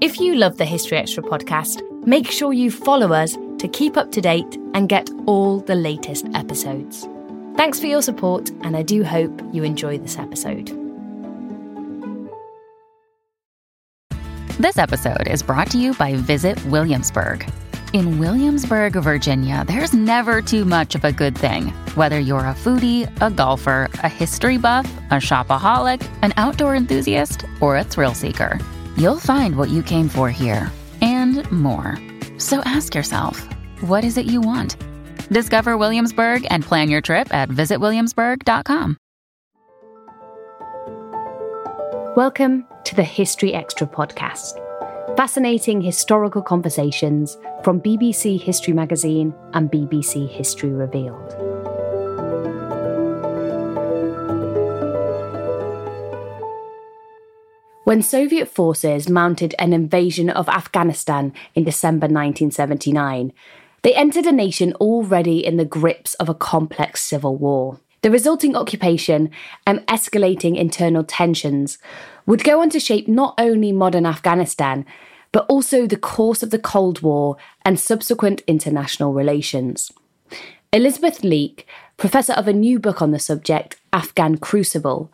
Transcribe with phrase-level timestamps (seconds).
[0.00, 4.10] If you love the History Extra podcast, make sure you follow us to keep up
[4.12, 7.06] to date and get all the latest episodes.
[7.54, 10.68] Thanks for your support, and I do hope you enjoy this episode.
[14.58, 17.46] This episode is brought to you by Visit Williamsburg.
[17.92, 21.66] In Williamsburg, Virginia, there's never too much of a good thing.
[21.94, 27.76] Whether you're a foodie, a golfer, a history buff, a shopaholic, an outdoor enthusiast, or
[27.76, 28.58] a thrill seeker,
[28.96, 30.70] you'll find what you came for here
[31.00, 31.98] and more.
[32.38, 33.46] So ask yourself,
[33.80, 34.76] what is it you want?
[35.30, 38.96] Discover Williamsburg and plan your trip at visitwilliamsburg.com.
[42.16, 44.58] Welcome to the History Extra podcast.
[45.16, 51.49] Fascinating historical conversations from BBC History Magazine and BBC History Revealed.
[57.84, 63.32] When Soviet forces mounted an invasion of Afghanistan in December 1979,
[63.82, 67.80] they entered a nation already in the grips of a complex civil war.
[68.02, 69.30] The resulting occupation
[69.66, 71.78] and escalating internal tensions
[72.26, 74.84] would go on to shape not only modern Afghanistan,
[75.32, 79.90] but also the course of the Cold War and subsequent international relations.
[80.72, 85.10] Elisabeth Leake, professor of a new book on the subject, Afghan Crucible,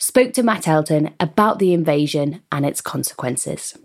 [0.00, 3.78] spoke to Matt Elton about the invasion and its consequences.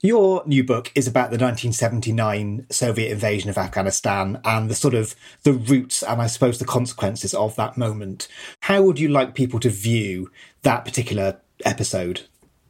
[0.00, 5.14] Your new book is about the 1979 Soviet invasion of Afghanistan and the sort of
[5.42, 8.26] the roots and I suppose the consequences of that moment.
[8.60, 10.30] How would you like people to view
[10.62, 12.22] that particular episode?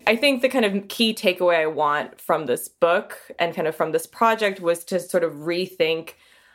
[0.06, 3.74] I think the kind of key takeaway I want from this book and kind of
[3.74, 6.14] from this project was to sort of rethink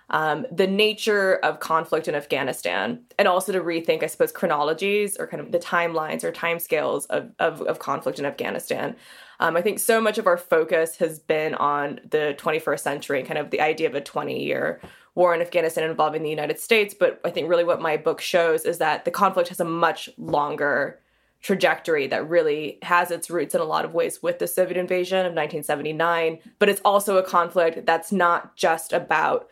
[0.10, 5.28] um, the nature of conflict in Afghanistan, and also to rethink, I suppose, chronologies or
[5.28, 8.96] kind of the timelines or timescales of, of, of conflict in Afghanistan.
[9.40, 13.28] Um, I think so much of our focus has been on the 21st century and
[13.28, 14.82] kind of the idea of a 20 year
[15.16, 16.94] war in Afghanistan involving the United States.
[16.94, 20.10] But I think really what my book shows is that the conflict has a much
[20.18, 21.00] longer
[21.42, 25.20] trajectory that really has its roots in a lot of ways with the Soviet invasion
[25.20, 26.40] of 1979.
[26.58, 29.50] But it's also a conflict that's not just about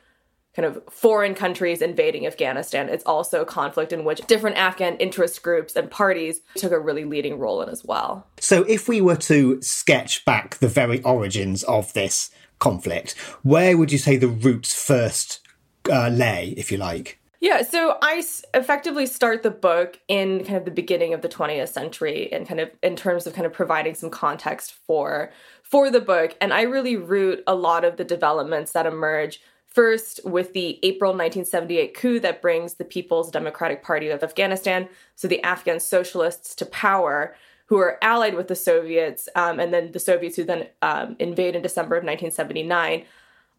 [0.58, 2.90] kind of foreign countries invading Afghanistan.
[2.90, 7.06] It's also a conflict in which different Afghan interest groups and parties took a really
[7.06, 8.26] leading role in as well.
[8.40, 13.12] So, if we were to sketch back the very origins of this conflict,
[13.44, 15.42] where would you say the roots first
[15.92, 17.20] uh, lay, if you like?
[17.40, 18.24] Yeah, so I
[18.56, 22.60] effectively start the book in kind of the beginning of the 20th century and kind
[22.60, 25.32] of in terms of kind of providing some context for
[25.62, 29.40] for the book and I really root a lot of the developments that emerge
[29.78, 35.28] First, with the April 1978 coup that brings the People's Democratic Party of Afghanistan, so
[35.28, 37.36] the Afghan socialists, to power,
[37.68, 41.56] who are allied with the Soviets, um, and then the Soviets who then um, invade
[41.56, 43.06] in December of 1979.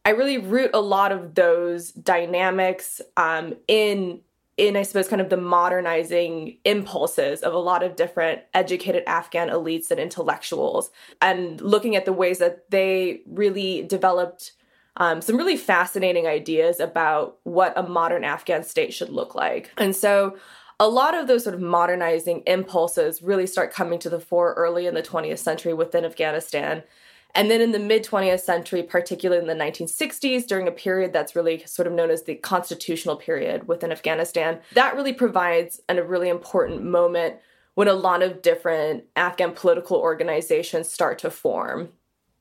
[0.04, 4.20] I really root a lot of those dynamics um, in
[4.56, 9.50] in I suppose kind of the modernizing impulses of a lot of different educated Afghan
[9.50, 10.90] elites and intellectuals,
[11.22, 14.54] and looking at the ways that they really developed
[14.98, 19.70] um, some really fascinating ideas about what a modern Afghan state should look like.
[19.78, 20.36] And so
[20.80, 24.86] a lot of those sort of modernizing impulses really start coming to the fore early
[24.86, 26.82] in the 20th century within Afghanistan.
[27.34, 31.36] And then in the mid 20th century, particularly in the 1960s, during a period that's
[31.36, 36.04] really sort of known as the constitutional period within Afghanistan, that really provides an, a
[36.04, 37.36] really important moment
[37.74, 41.90] when a lot of different Afghan political organizations start to form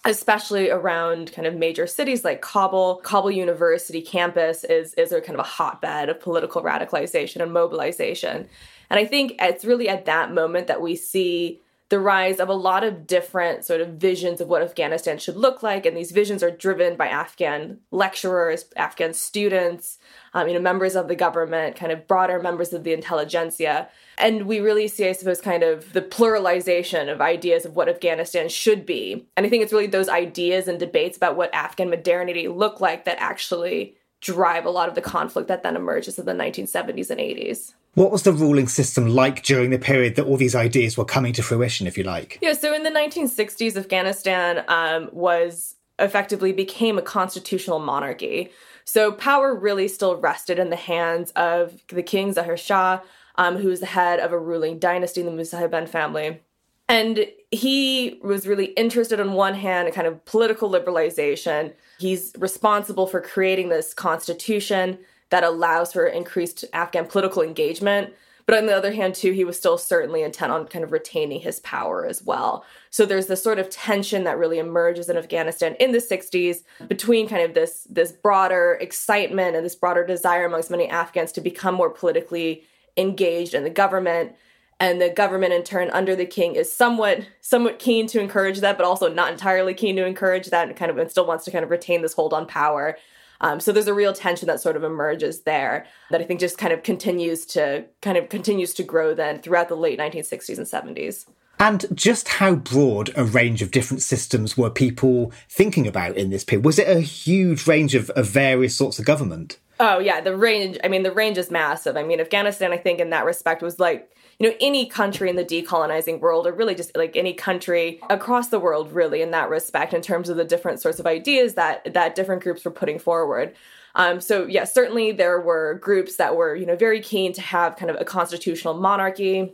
[0.06, 2.98] especially around kind of major cities like Kabul.
[2.98, 8.48] Kabul University campus is is a kind of a hotbed of political radicalization and mobilization.
[8.90, 12.54] And I think it's really at that moment that we see the rise of a
[12.54, 15.86] lot of different sort of visions of what Afghanistan should look like.
[15.86, 19.98] And these visions are driven by Afghan lecturers, Afghan students,
[20.34, 23.88] um, you know, members of the government, kind of broader members of the intelligentsia.
[24.18, 28.50] And we really see, I suppose, kind of the pluralization of ideas of what Afghanistan
[28.50, 29.26] should be.
[29.38, 33.06] And I think it's really those ideas and debates about what Afghan modernity look like
[33.06, 37.20] that actually drive a lot of the conflict that then emerges in the 1970s and
[37.20, 37.74] 80s.
[37.98, 41.34] What was the ruling system like during the period that all these ideas were coming
[41.34, 42.38] to fruition, if you like?
[42.44, 48.52] Yeah, so in the 1960s, Afghanistan um, was effectively became a constitutional monarchy.
[48.86, 53.00] So power really still rested in the hands of the king Zahir Shah,
[53.34, 56.40] um, who was the head of a ruling dynasty, the Musahiban family.
[56.88, 61.74] And he was really interested on one hand in kind of political liberalization.
[61.98, 68.14] He's responsible for creating this constitution that allows for increased Afghan political engagement.
[68.46, 71.42] But on the other hand, too, he was still certainly intent on kind of retaining
[71.42, 72.64] his power as well.
[72.90, 77.28] So there's this sort of tension that really emerges in Afghanistan in the 60s between
[77.28, 81.76] kind of this this broader excitement and this broader desire amongst many Afghans to become
[81.76, 82.64] more politically
[82.96, 84.34] engaged in the government
[84.80, 88.78] and the government in turn under the king is somewhat somewhat keen to encourage that
[88.78, 91.52] but also not entirely keen to encourage that and kind of and still wants to
[91.52, 92.98] kind of retain this hold on power
[93.42, 96.58] um, so there's a real tension that sort of emerges there that i think just
[96.58, 100.68] kind of continues to kind of continues to grow then throughout the late 1960s and
[100.68, 101.26] 70s
[101.60, 106.44] and just how broad a range of different systems were people thinking about in this
[106.44, 106.64] period?
[106.64, 109.58] Was it a huge range of, of various sorts of government?
[109.80, 110.78] Oh yeah, the range.
[110.84, 111.98] I mean, the range is massive.
[111.98, 115.36] I mean, Afghanistan, I think, in that respect, was like you know any country in
[115.36, 119.50] the decolonizing world, or really just like any country across the world, really in that
[119.50, 123.00] respect, in terms of the different sorts of ideas that that different groups were putting
[123.00, 123.56] forward.
[123.96, 127.76] Um, so yeah, certainly there were groups that were you know very keen to have
[127.76, 129.54] kind of a constitutional monarchy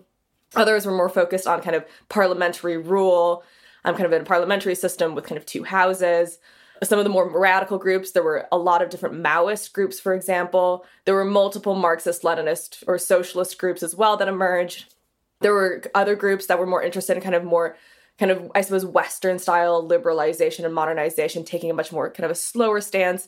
[0.56, 3.44] Others were more focused on kind of parliamentary rule,
[3.86, 6.40] um, kind of a parliamentary system with kind of two houses.
[6.84, 10.14] Some of the more radical groups, there were a lot of different Maoist groups, for
[10.14, 10.86] example.
[11.06, 14.94] There were multiple Marxist, Leninist, or socialist groups as well that emerged.
[15.42, 17.78] There were other groups that were more interested in kind of more
[18.20, 22.32] kind of, I suppose, Western style liberalization and modernization, taking a much more kind of
[22.32, 23.28] a slower stance.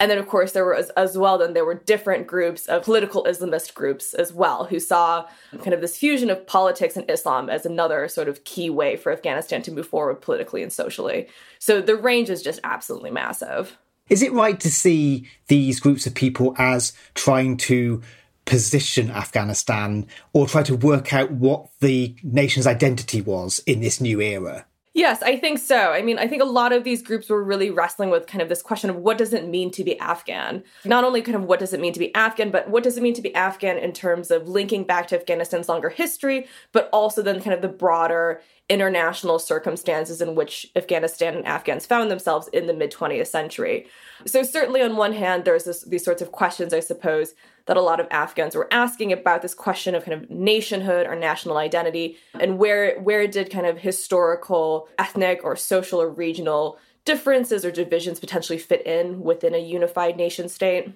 [0.00, 2.82] And then, of course, there were as, as, well, then there were different groups of
[2.82, 5.26] political Islamist groups as well who saw
[5.60, 9.12] kind of this fusion of politics and Islam as another sort of key way for
[9.12, 11.28] Afghanistan to move forward politically and socially.
[11.60, 13.78] So the range is just absolutely massive.
[14.10, 18.02] Is it right to see these groups of people as trying to
[18.44, 24.20] position Afghanistan or try to work out what the nation's identity was in this new
[24.20, 24.66] era?
[24.96, 25.90] Yes, I think so.
[25.90, 28.48] I mean, I think a lot of these groups were really wrestling with kind of
[28.48, 30.62] this question of what does it mean to be Afghan?
[30.84, 33.02] Not only kind of what does it mean to be Afghan, but what does it
[33.02, 37.22] mean to be Afghan in terms of linking back to Afghanistan's longer history, but also
[37.22, 42.66] then kind of the broader international circumstances in which Afghanistan and Afghans found themselves in
[42.66, 43.86] the mid 20th century.
[44.24, 47.34] So, certainly, on one hand, there's this, these sorts of questions, I suppose,
[47.66, 51.14] that a lot of Afghans were asking about this question of kind of nationhood or
[51.14, 57.64] national identity and where where did kind of historical, ethnic, or social or regional differences
[57.64, 60.90] or divisions potentially fit in within a unified nation state.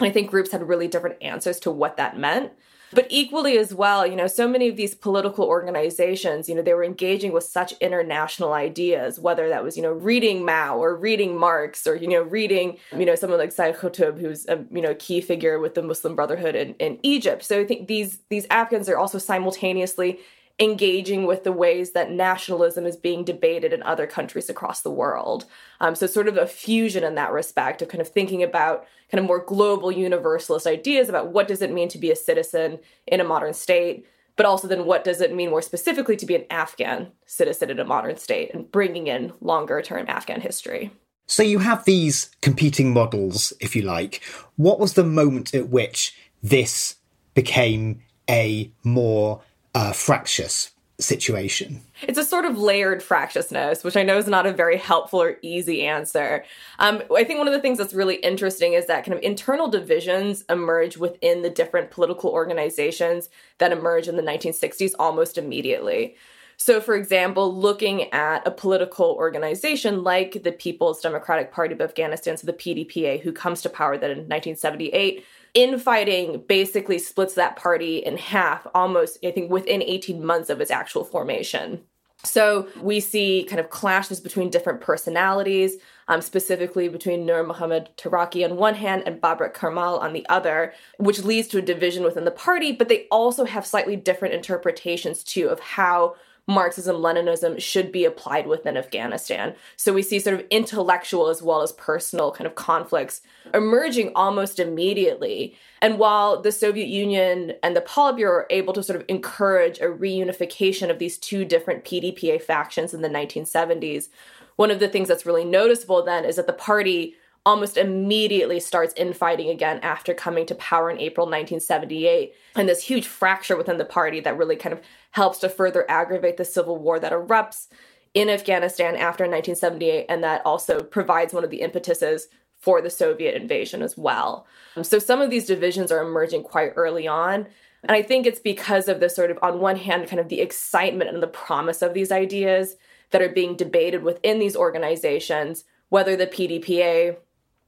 [0.00, 2.52] I think groups had really different answers to what that meant.
[2.92, 6.74] But equally as well, you know, so many of these political organizations, you know, they
[6.74, 11.36] were engaging with such international ideas, whether that was, you know, reading Mao or reading
[11.36, 14.94] Marx or, you know, reading, you know, someone like Sayyid Qutb, who's a, you know,
[14.98, 17.42] key figure with the Muslim Brotherhood in, in Egypt.
[17.44, 20.20] So I think these these Afghans are also simultaneously
[20.60, 25.46] engaging with the ways that nationalism is being debated in other countries across the world.
[25.80, 29.18] Um, so, sort of a fusion in that respect of kind of thinking about kind
[29.18, 33.20] of more global universalist ideas about what does it mean to be a citizen in
[33.20, 34.06] a modern state,
[34.36, 37.80] but also then what does it mean more specifically to be an Afghan citizen in
[37.80, 40.92] a modern state and bringing in longer term Afghan history.
[41.26, 44.22] So, you have these competing models, if you like.
[44.54, 46.96] What was the moment at which this
[47.34, 49.42] became a more
[49.74, 51.82] uh, fractious situation?
[52.02, 55.38] It's a sort of layered fractiousness, which I know is not a very helpful or
[55.42, 56.44] easy answer.
[56.78, 59.68] Um, I think one of the things that's really interesting is that kind of internal
[59.68, 63.28] divisions emerge within the different political organizations
[63.58, 66.16] that emerge in the 1960s almost immediately.
[66.56, 72.36] So, for example, looking at a political organization like the People's Democratic Party of Afghanistan,
[72.36, 77.98] so the PDPA, who comes to power then in 1978, infighting basically splits that party
[77.98, 81.82] in half almost, I think, within 18 months of its actual formation.
[82.24, 85.76] So we see kind of clashes between different personalities,
[86.08, 90.72] um, specifically between Nur Muhammad Taraki on one hand and Babrak Karmal on the other,
[90.98, 95.22] which leads to a division within the party, but they also have slightly different interpretations
[95.22, 99.54] too of how Marxism Leninism should be applied within Afghanistan.
[99.76, 103.22] So we see sort of intellectual as well as personal kind of conflicts
[103.54, 105.56] emerging almost immediately.
[105.80, 109.84] And while the Soviet Union and the Politburo are able to sort of encourage a
[109.84, 114.08] reunification of these two different PDPA factions in the 1970s,
[114.56, 117.14] one of the things that's really noticeable then is that the party
[117.46, 122.34] almost immediately starts infighting again after coming to power in April 1978.
[122.56, 126.36] And this huge fracture within the party that really kind of helps to further aggravate
[126.38, 127.68] the civil war that erupts
[128.14, 132.28] in Afghanistan after 1978, and that also provides one of the impetuses
[132.60, 134.46] for the Soviet invasion as well.
[134.80, 137.46] So some of these divisions are emerging quite early on.
[137.82, 140.40] And I think it's because of the sort of, on one hand, kind of the
[140.40, 142.76] excitement and the promise of these ideas
[143.10, 147.16] that are being debated within these organizations, whether the PDPA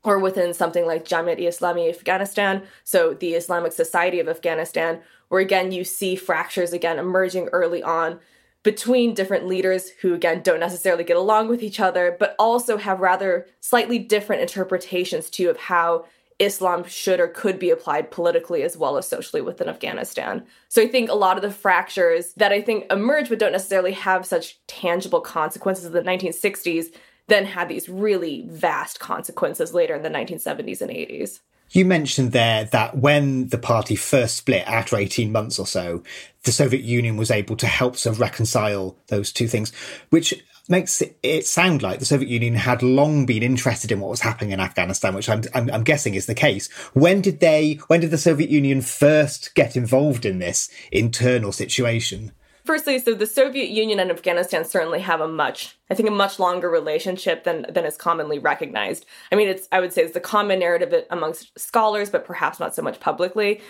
[0.07, 5.83] or within something like Jamiat-e-Islami Afghanistan, so the Islamic Society of Afghanistan, where again you
[5.83, 8.21] see fractures again emerging early on
[8.63, 13.01] between different leaders who again don't necessarily get along with each other, but also have
[13.01, 16.05] rather slightly different interpretations too of how
[16.39, 20.45] Islam should or could be applied politically as well as socially within Afghanistan.
[20.69, 23.93] So I think a lot of the fractures that I think emerge but don't necessarily
[23.93, 26.93] have such tangible consequences in the 1960s
[27.29, 31.41] then had these really vast consequences later in the 1970s and 80s.
[31.71, 36.05] You mentioned there that when the party first split after 18 months or so,
[36.45, 39.73] the Soviet Union was able to help to reconcile those two things,
[40.11, 40.35] which
[40.69, 44.53] makes it sound like the Soviet Union had long been interested in what was happening
[44.53, 46.69] in Afghanistan, which I'm, I'm, I'm, guessing is the case.
[46.93, 52.33] When did they, when did the Soviet Union first get involved in this internal situation?
[52.67, 56.41] Firstly, so the Soviet Union and Afghanistan certainly have a much, I think, a much
[56.41, 59.07] longer relationship than than is commonly recognized.
[59.31, 62.75] I mean, it's I would say it's the common narrative amongst scholars, but perhaps not
[62.75, 63.61] so much publicly.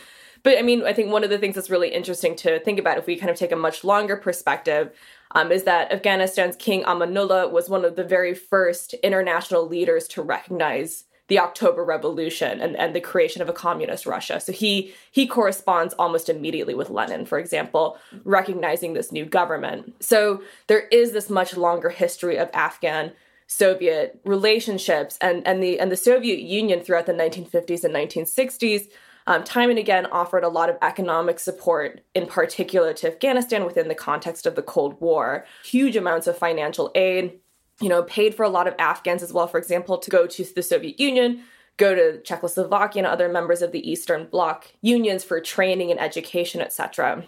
[0.42, 2.96] But I mean, I think one of the things that's really interesting to think about
[2.96, 4.92] if we kind of take a much longer perspective
[5.32, 10.22] um, is that Afghanistan's King Amanullah was one of the very first international leaders to
[10.22, 14.40] recognize the October Revolution and, and the creation of a communist Russia.
[14.40, 19.95] So he he corresponds almost immediately with Lenin, for example, recognizing this new government.
[20.00, 23.12] So there is this much longer history of Afghan
[23.49, 28.88] Soviet relationships and, and the and the Soviet Union throughout the 1950s and 1960s
[29.26, 33.88] um, time and again offered a lot of economic support, in particular to Afghanistan within
[33.88, 35.45] the context of the Cold War.
[35.64, 37.40] Huge amounts of financial aid,
[37.80, 40.45] you know, paid for a lot of Afghans as well, for example, to go to
[40.54, 41.42] the Soviet Union,
[41.76, 46.61] go to Czechoslovakia and other members of the Eastern Bloc unions for training and education,
[46.61, 47.25] etc.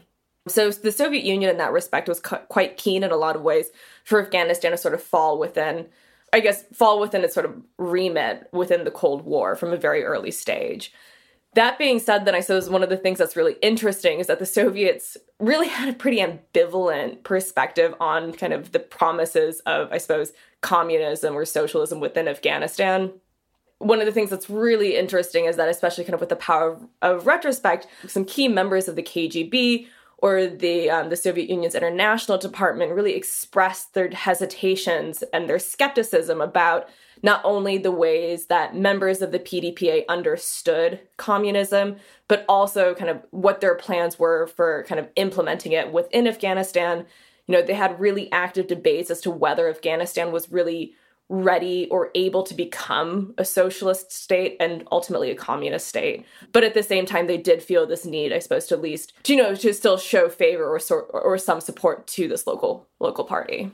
[0.46, 3.42] So the Soviet Union, in that respect, was cu- quite keen in a lot of
[3.42, 3.66] ways
[4.04, 5.86] for Afghanistan to sort of fall within,
[6.32, 10.04] I guess, fall within its sort of remit within the Cold War from a very
[10.04, 10.92] early stage.
[11.54, 14.38] That being said, then I suppose one of the things that's really interesting is that
[14.38, 19.98] the Soviets really had a pretty ambivalent perspective on kind of the promises of, I
[19.98, 23.12] suppose, communism or socialism within Afghanistan.
[23.78, 26.72] One of the things that's really interesting is that, especially kind of with the power
[26.72, 29.86] of, of retrospect, some key members of the KGB
[30.18, 36.40] or the um, the Soviet Union's international department really expressed their hesitations and their skepticism
[36.40, 36.88] about
[37.22, 41.96] not only the ways that members of the PDPA understood communism,
[42.26, 47.06] but also kind of what their plans were for kind of implementing it within Afghanistan.
[47.46, 50.94] You know, they had really active debates as to whether Afghanistan was really
[51.28, 56.24] ready or able to become a socialist state and ultimately a communist state.
[56.52, 59.12] But at the same time, they did feel this need, I suppose, to at least,
[59.24, 62.86] to, you know, to still show favor or, sort, or some support to this local
[62.98, 63.70] local party.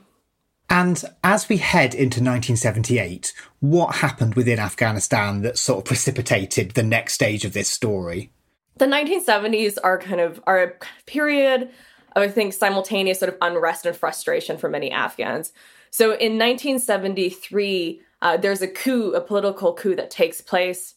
[0.69, 6.83] And as we head into 1978, what happened within Afghanistan that sort of precipitated the
[6.83, 8.31] next stage of this story?
[8.77, 10.73] The 1970s are kind of are a
[11.05, 11.69] period
[12.15, 15.53] of I think simultaneous sort of unrest and frustration for many Afghans.
[15.95, 20.95] So in 1973, uh, there's a coup, a political coup that takes place.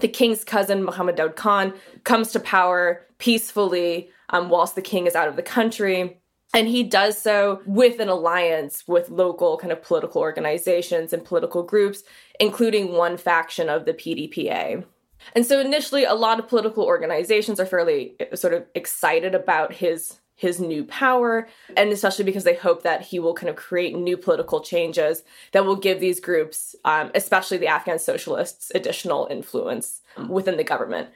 [0.00, 5.14] The king's cousin, Muhammad Daud Khan, comes to power peacefully um, whilst the king is
[5.14, 6.22] out of the country.
[6.54, 11.62] And he does so with an alliance with local kind of political organizations and political
[11.62, 12.02] groups,
[12.40, 14.86] including one faction of the PDPA.
[15.34, 19.74] And so initially, a lot of political organizations are fairly uh, sort of excited about
[19.74, 23.94] his his new power, and especially because they hope that he will kind of create
[23.94, 30.00] new political changes that will give these groups, um, especially the Afghan socialists, additional influence
[30.30, 31.10] within the government.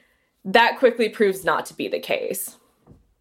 [0.45, 2.57] That quickly proves not to be the case.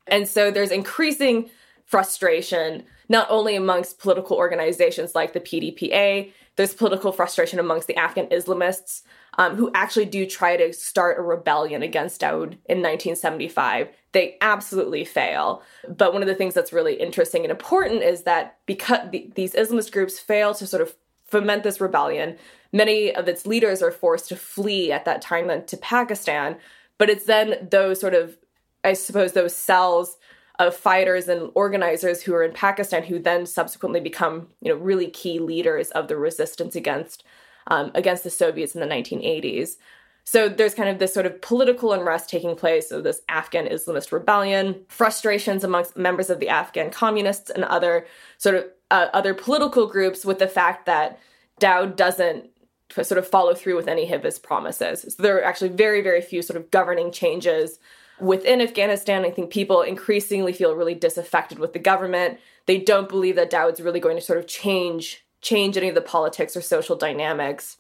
[0.07, 1.49] And so there's increasing
[1.87, 8.27] frustration, not only amongst political organizations like the PDPA, there's political frustration amongst the Afghan
[8.27, 9.05] Islamists
[9.39, 13.89] um, who actually do try to start a rebellion against Daud in 1975.
[14.13, 15.63] They absolutely fail.
[15.89, 19.55] But one of the things that's really interesting and important is that because the, these
[19.55, 20.95] Islamist groups fail to sort of
[21.27, 22.37] foment this rebellion,
[22.73, 26.57] many of its leaders are forced to flee at that time then to Pakistan.
[26.99, 28.37] But it's then those sort of,
[28.85, 30.17] I suppose, those cells
[30.61, 35.11] of fighters and organizers who are in Pakistan who then subsequently become, you know, really
[35.11, 37.25] key leaders of the resistance against
[37.69, 39.77] um, against the Soviets in the 1980s.
[40.25, 44.11] So there's kind of this sort of political unrest taking place of this Afghan Islamist
[44.11, 48.07] rebellion, frustrations amongst members of the Afghan communists and other
[48.39, 51.19] sort of uh, other political groups with the fact that
[51.59, 52.49] Daud doesn't
[52.91, 55.15] sort of follow through with any of his promises.
[55.15, 57.79] So there are actually very, very few sort of governing changes
[58.21, 62.39] within Afghanistan, I think people increasingly feel really disaffected with the government.
[62.67, 66.01] They don't believe that Daud's really going to sort of change change any of the
[66.01, 67.77] politics or social dynamics.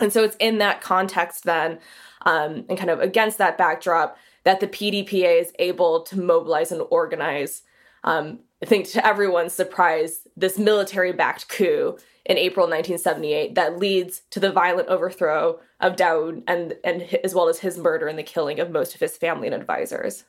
[0.00, 1.78] And so it's in that context then,
[2.22, 6.82] um, and kind of against that backdrop, that the PDPA is able to mobilize and
[6.90, 7.62] organize.
[8.02, 14.22] Um, I think to everyone's surprise, this military backed coup in April 1978 that leads
[14.30, 18.22] to the violent overthrow of Daoud and, and as well as his murder and the
[18.22, 20.24] killing of most of his family and advisors.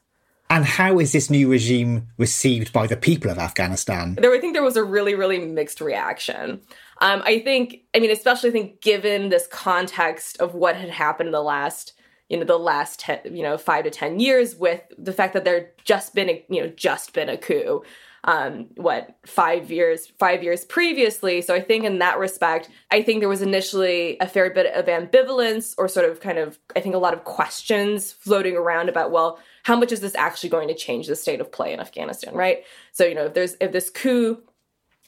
[0.49, 4.15] And how is this new regime received by the people of Afghanistan?
[4.15, 6.61] There, I think there was a really, really mixed reaction.
[7.01, 11.27] Um, I think, I mean, especially I think given this context of what had happened
[11.27, 11.93] in the last,
[12.29, 15.45] you know, the last, ten, you know, five to ten years, with the fact that
[15.45, 17.83] there just been, a, you know, just been a coup,
[18.25, 21.41] um, what five years five years previously.
[21.41, 24.85] So I think in that respect, I think there was initially a fair bit of
[24.85, 29.11] ambivalence or sort of kind of I think a lot of questions floating around about
[29.11, 32.33] well, how much is this actually going to change the state of play in Afghanistan,
[32.33, 32.63] right?
[32.91, 34.41] So you know if there's if this coup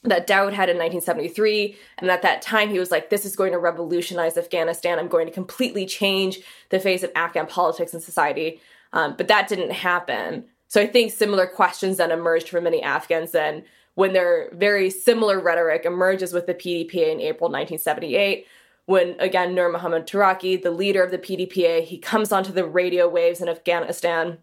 [0.04, 1.76] that Daoud had in 1973.
[1.98, 4.96] And at that time, he was like, this is going to revolutionize Afghanistan.
[4.96, 6.38] I'm going to completely change
[6.70, 8.60] the face of Afghan politics and society.
[8.92, 10.44] Um, but that didn't happen.
[10.68, 15.40] So I think similar questions then emerged for many Afghans then when their very similar
[15.40, 18.46] rhetoric emerges with the PDPA in April 1978
[18.88, 23.06] when again Nur Muhammad Taraki, the leader of the PDPA, he comes onto the radio
[23.06, 24.38] waves in Afghanistan.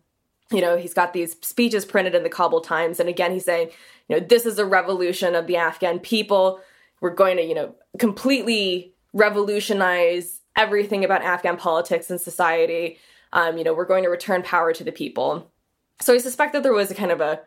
[0.52, 3.72] You know, he's got these speeches printed in the Kabul Times, and again he's saying,
[4.08, 6.60] you know, this is a revolution of the Afghan people.
[7.02, 13.00] We're going to, you know, completely revolutionize everything about Afghan politics and society.
[13.34, 15.52] Um, you know, we're going to return power to the people.
[16.02, 17.42] So I suspect that there was a kind of a,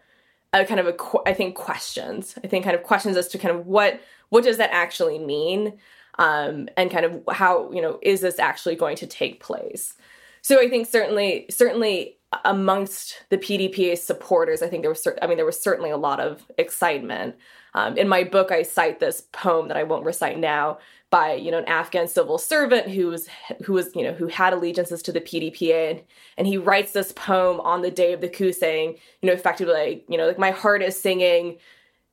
[0.53, 2.35] a kind of a, I think questions.
[2.43, 4.01] I think kind of questions as to kind of what
[4.31, 5.79] what does that actually mean,
[6.19, 9.95] um, and kind of how you know is this actually going to take place.
[10.43, 15.37] So I think certainly certainly amongst the PDPA supporters, I think there was I mean
[15.37, 17.37] there was certainly a lot of excitement.
[17.79, 20.79] Um, in my book, I cite this poem that I won't recite now
[21.11, 23.29] by you know an Afghan civil servant who was
[23.65, 26.03] who was you know who had allegiances to the PDPA and,
[26.37, 29.75] and he writes this poem on the day of the coup saying you know effectively
[29.75, 31.57] like you know like my heart is singing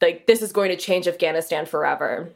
[0.02, 2.32] like this is going to change Afghanistan forever.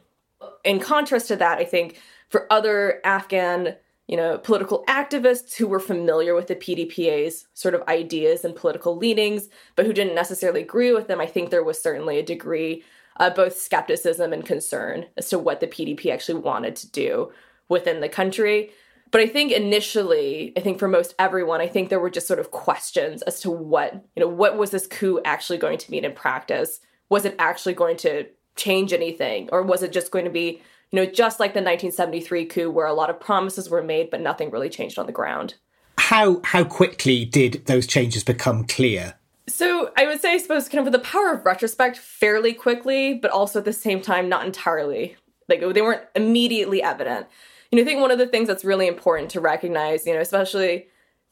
[0.64, 3.76] In contrast to that, I think for other Afghan
[4.08, 8.96] you know political activists who were familiar with the PDPA's sort of ideas and political
[8.96, 12.82] leanings but who didn't necessarily agree with them, I think there was certainly a degree
[13.16, 17.32] uh, both skepticism and concern as to what the PDP actually wanted to do
[17.68, 18.70] within the country.
[19.10, 22.38] But I think initially, I think for most everyone, I think there were just sort
[22.38, 26.04] of questions as to what, you know, what was this coup actually going to mean
[26.04, 26.80] in practice?
[27.08, 29.48] Was it actually going to change anything?
[29.50, 32.86] Or was it just going to be, you know, just like the 1973 coup where
[32.86, 35.54] a lot of promises were made, but nothing really changed on the ground?
[35.98, 39.14] How how quickly did those changes become clear?
[39.46, 43.14] So I would say, I suppose, kind of with the power of retrospect, fairly quickly,
[43.14, 45.16] but also at the same time, not entirely.
[45.48, 47.26] Like they weren't immediately evident.
[47.70, 50.20] You know, I think one of the things that's really important to recognize, you know,
[50.20, 50.88] especially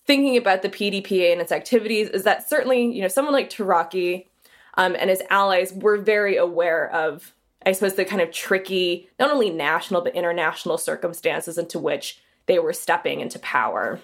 [0.07, 4.27] thinking about the PDPA and its activities, is that certainly, you know, someone like Taraki
[4.75, 7.35] um, and his allies were very aware of,
[7.67, 12.59] I suppose, the kind of tricky, not only national but international circumstances into which they
[12.59, 14.01] were stepping into power.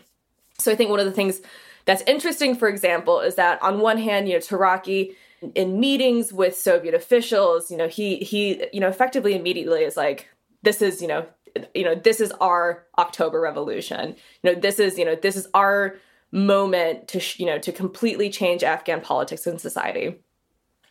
[0.58, 1.40] So I think one of the things
[1.84, 5.14] that's interesting, for example, is that on one hand, you know, Taraki
[5.54, 10.28] in meetings with Soviet officials, you know, he he, you know, effectively immediately is like,
[10.62, 11.26] this is, you know,
[11.74, 14.16] you know, this is our October Revolution.
[14.42, 15.96] You know, this is, you know, this is our
[16.32, 20.16] moment to, you know, to completely change Afghan politics and society.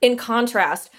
[0.02, 0.90] In contrast,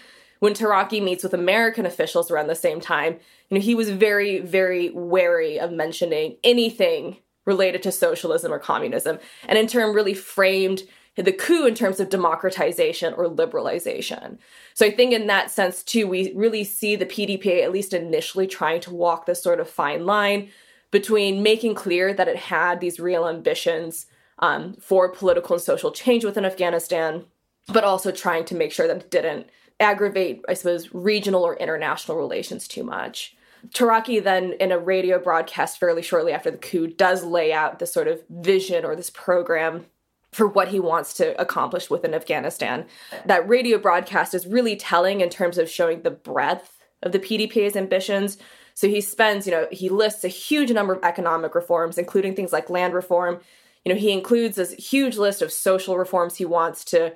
[0.40, 3.14] when Taraki meets with American officials around the same time,
[3.48, 9.18] you know, he was very, very wary of mentioning anything related to socialism or communism,
[9.46, 10.82] and in turn really framed
[11.16, 14.38] the coup in terms of democratization or liberalization.
[14.74, 18.46] So I think in that sense too, we really see the PDPA at least initially
[18.46, 20.48] trying to walk this sort of fine line
[20.90, 24.06] between making clear that it had these real ambitions
[24.40, 27.24] um, for political and social change within Afghanistan,
[27.68, 29.48] but also trying to make sure that it didn't
[29.80, 33.36] aggravate, I suppose, regional or international relations too much.
[33.70, 37.92] Taraki then, in a radio broadcast fairly shortly after the coup, does lay out this
[37.92, 39.86] sort of vision or this program
[40.32, 42.86] for what he wants to accomplish within Afghanistan.
[43.24, 47.76] That radio broadcast is really telling in terms of showing the breadth of the PDPA's
[47.76, 48.36] ambitions.
[48.74, 52.52] So he spends, you know, he lists a huge number of economic reforms, including things
[52.52, 53.38] like land reform.
[53.84, 57.14] You know, he includes this huge list of social reforms he wants to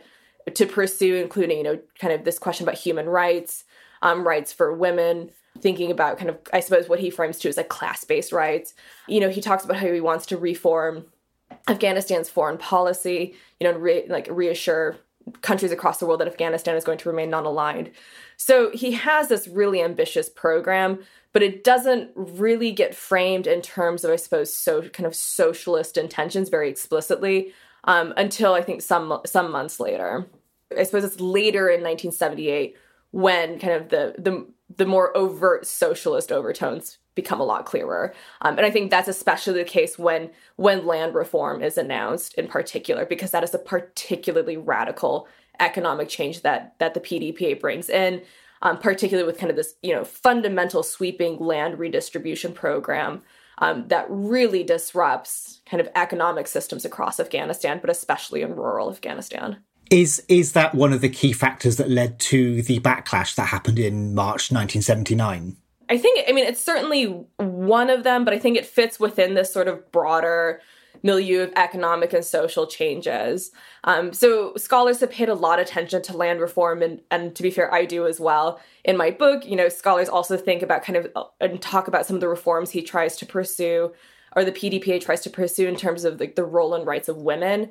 [0.55, 3.65] to pursue, including, you know, kind of this question about human rights,
[4.01, 7.57] um, rights for women, thinking about kind of, I suppose, what he frames to as
[7.57, 8.75] like class based rights.
[9.07, 11.07] You know, he talks about how he wants to reform
[11.67, 14.97] Afghanistan's foreign policy, you know, re- like reassure
[15.43, 17.91] countries across the world that Afghanistan is going to remain non aligned.
[18.37, 21.01] So he has this really ambitious program,
[21.33, 25.15] but but it doesn't really get framed in terms of, I suppose, so kind of
[25.15, 27.53] socialist intentions very explicitly
[27.85, 30.27] um, until I think some some months later.
[30.77, 32.77] I suppose it's later in 1978
[33.13, 38.15] when kind of the the the more overt socialist overtones become a lot clearer.
[38.43, 42.47] Um, and I think that's especially the case when when land reform is announced in
[42.47, 45.27] particular, because that is a particularly radical
[45.59, 48.23] economic change that that the PDPA brings in,
[48.63, 53.23] um, particularly with kind of this you know fundamental sweeping land redistribution program
[53.59, 59.59] um, that really disrupts kind of economic systems across Afghanistan, but especially in rural Afghanistan.
[59.91, 63.79] Is is that one of the key factors that led to the backlash that happened
[63.79, 65.57] in March 1979?
[65.89, 67.05] I think I mean it's certainly
[67.39, 70.61] one of them, but I think it fits within this sort of broader
[71.03, 73.51] milieu of economic and social changes.
[73.85, 77.43] Um, so scholars have paid a lot of attention to land reform, and, and to
[77.43, 78.61] be fair, I do as well.
[78.85, 82.07] In my book, you know, scholars also think about kind of uh, and talk about
[82.07, 83.93] some of the reforms he tries to pursue,
[84.37, 87.17] or the PDPA tries to pursue in terms of like the role and rights of
[87.17, 87.71] women.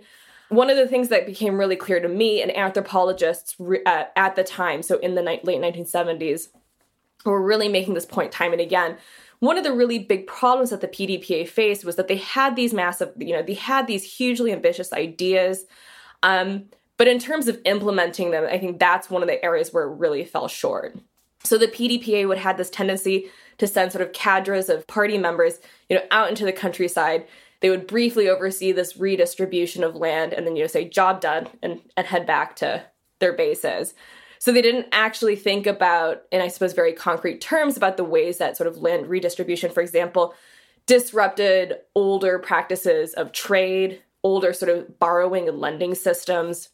[0.49, 4.35] One of the things that became really clear to me and anthropologists re- uh, at
[4.35, 6.49] the time, so in the ni- late 1970s,
[7.25, 8.97] were really making this point time and again.
[9.39, 12.73] One of the really big problems that the PDPA faced was that they had these
[12.73, 15.65] massive, you know, they had these hugely ambitious ideas.
[16.23, 16.65] Um,
[16.97, 19.97] but in terms of implementing them, I think that's one of the areas where it
[19.97, 20.97] really fell short.
[21.43, 23.29] So the PDPA would have this tendency
[23.59, 27.25] to send sort of cadres of party members, you know, out into the countryside
[27.59, 31.47] they would briefly oversee this redistribution of land and then you know say job done
[31.61, 32.83] and, and head back to
[33.19, 33.93] their bases.
[34.39, 38.37] So they didn't actually think about in i suppose very concrete terms about the ways
[38.37, 40.35] that sort of land redistribution for example
[40.85, 46.69] disrupted older practices of trade older sort of borrowing and lending systems.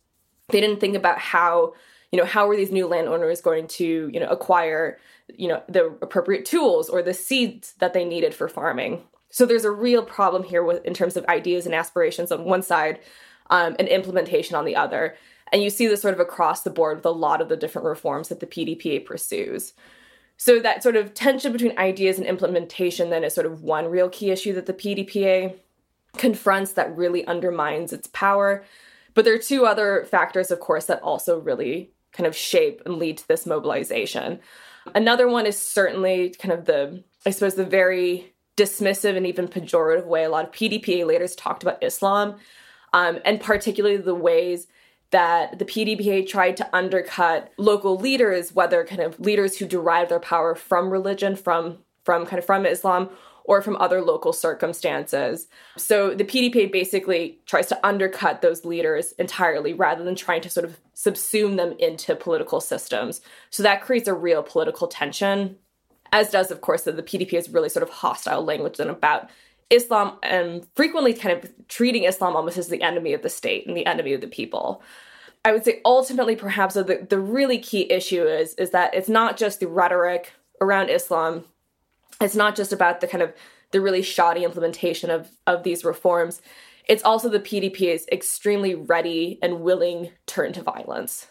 [0.49, 1.73] They didn't think about how
[2.11, 4.99] you know how were these new landowners going to you know acquire
[5.35, 9.65] you know the appropriate tools or the seeds that they needed for farming so there's
[9.65, 12.99] a real problem here with in terms of ideas and aspirations on one side
[13.49, 15.15] um, and implementation on the other.
[15.51, 17.87] And you see this sort of across the board with a lot of the different
[17.87, 19.73] reforms that the PDPA pursues.
[20.37, 24.07] So that sort of tension between ideas and implementation then is sort of one real
[24.07, 25.55] key issue that the PDPA
[26.15, 28.63] confronts that really undermines its power.
[29.15, 32.97] But there are two other factors, of course, that also really kind of shape and
[32.97, 34.41] lead to this mobilization.
[34.93, 40.05] Another one is certainly kind of the, I suppose, the very dismissive and even pejorative
[40.05, 42.35] way a lot of PDPA leaders talked about Islam,
[42.93, 44.67] um, and particularly the ways
[45.11, 50.19] that the PDPA tried to undercut local leaders, whether kind of leaders who derive their
[50.19, 53.09] power from religion, from from kind of from Islam,
[53.45, 55.47] or from other local circumstances.
[55.77, 60.65] So the PDPA basically tries to undercut those leaders entirely rather than trying to sort
[60.65, 63.21] of subsume them into political systems.
[63.49, 65.57] So that creates a real political tension
[66.13, 69.29] as does, of course, that the PDP is really sort of hostile language and about
[69.71, 73.75] Islam and frequently kind of treating Islam almost as the enemy of the state and
[73.75, 74.83] the enemy of the people.
[75.43, 79.35] I would say ultimately, perhaps the, the really key issue is is that it's not
[79.35, 81.45] just the rhetoric around Islam.
[82.21, 83.33] It's not just about the kind of
[83.71, 86.41] the really shoddy implementation of of these reforms.
[86.87, 91.27] It's also the PDP's extremely ready and willing to turn to violence.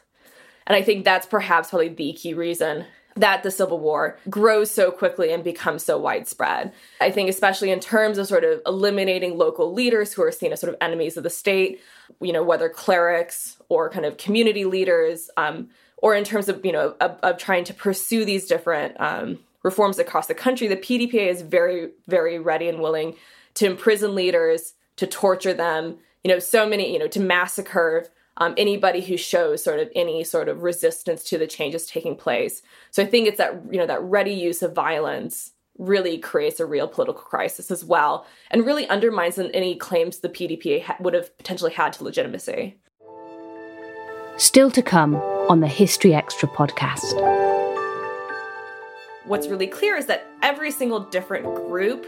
[0.66, 2.86] And I think that's perhaps probably the key reason
[3.16, 6.72] that the Civil War grows so quickly and becomes so widespread.
[7.00, 10.60] I think, especially in terms of sort of eliminating local leaders who are seen as
[10.60, 11.80] sort of enemies of the state,
[12.20, 16.72] you know, whether clerics or kind of community leaders, um, or in terms of, you
[16.72, 21.28] know, of, of trying to pursue these different um, reforms across the country, the PDPA
[21.28, 23.14] is very, very ready and willing
[23.54, 28.06] to imprison leaders, to torture them, you know, so many, you know, to massacre
[28.38, 32.62] um, anybody who shows sort of any sort of resistance to the changes taking place.
[32.90, 36.66] So I think it's that you know that ready use of violence really creates a
[36.66, 41.36] real political crisis as well, and really undermines any claims the PDPA ha- would have
[41.38, 42.78] potentially had to legitimacy.
[44.36, 47.12] Still to come on the History Extra podcast.
[49.24, 52.06] What's really clear is that every single different group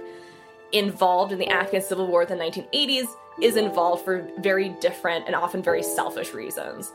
[0.72, 3.06] involved in the Afghan civil war in the 1980s
[3.40, 6.92] is involved for very different and often very selfish reasons.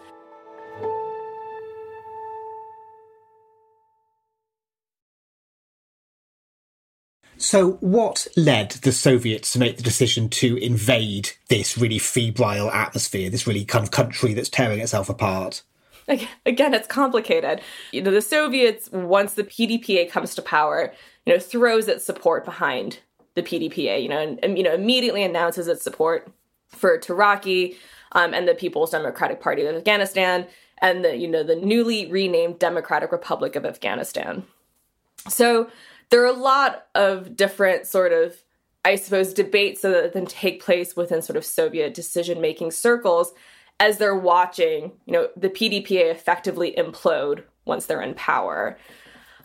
[7.41, 13.29] So, what led the Soviets to make the decision to invade this really febrile atmosphere,
[13.29, 15.63] this really kind of country that's tearing itself apart?
[16.45, 17.61] Again, it's complicated.
[17.91, 20.93] You know, the Soviets, once the PDPA comes to power,
[21.25, 22.99] you know, throws its support behind
[23.35, 26.31] the PDPA, you know, and, you know immediately announces its support
[26.69, 27.75] for Taraki
[28.13, 30.47] um, and the People's Democratic Party of Afghanistan
[30.79, 34.43] and the you know the newly renamed Democratic Republic of Afghanistan.
[35.27, 35.69] So
[36.09, 38.35] there are a lot of different sort of,
[38.85, 43.33] I suppose, debates that then take place within sort of Soviet decision making circles
[43.79, 48.77] as they're watching, you know, the PDPA effectively implode once they're in power.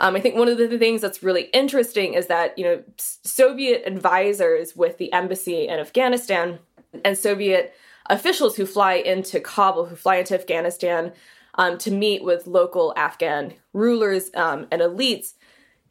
[0.00, 3.83] Um, I think one of the things that's really interesting is that, you know, Soviet
[3.87, 6.59] advisors with the embassy in Afghanistan
[7.04, 7.74] and Soviet
[8.11, 11.12] officials who fly into Kabul, who fly into Afghanistan
[11.57, 15.35] um, to meet with local Afghan rulers um, and elites,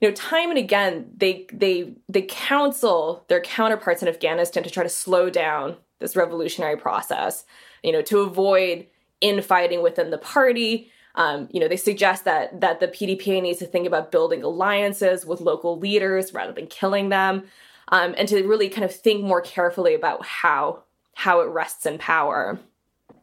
[0.02, 4.84] you know, time and again, they they they counsel their counterparts in Afghanistan to try
[4.84, 7.46] to slow down this revolutionary process,
[7.84, 8.86] you know, to avoid
[9.22, 13.66] infighting within the party, um, you know, they suggest that that the PDPA needs to
[13.66, 17.44] think about building alliances with local leaders rather than killing them,
[17.90, 21.98] um, and to really kind of think more carefully about how how it rests in
[21.98, 22.60] power.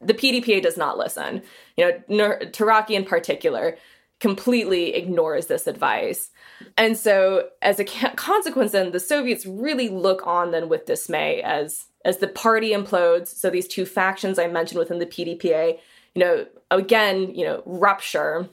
[0.01, 1.43] The PDPA does not listen.
[1.77, 3.77] You know, Taraki in particular
[4.21, 6.31] completely ignores this advice.
[6.77, 11.87] And so, as a consequence, then the Soviets really look on then with dismay as
[12.05, 13.29] as the party implodes.
[13.29, 15.79] So these two factions I mentioned within the PDPA
[16.15, 18.49] you know, again, you know, rupture.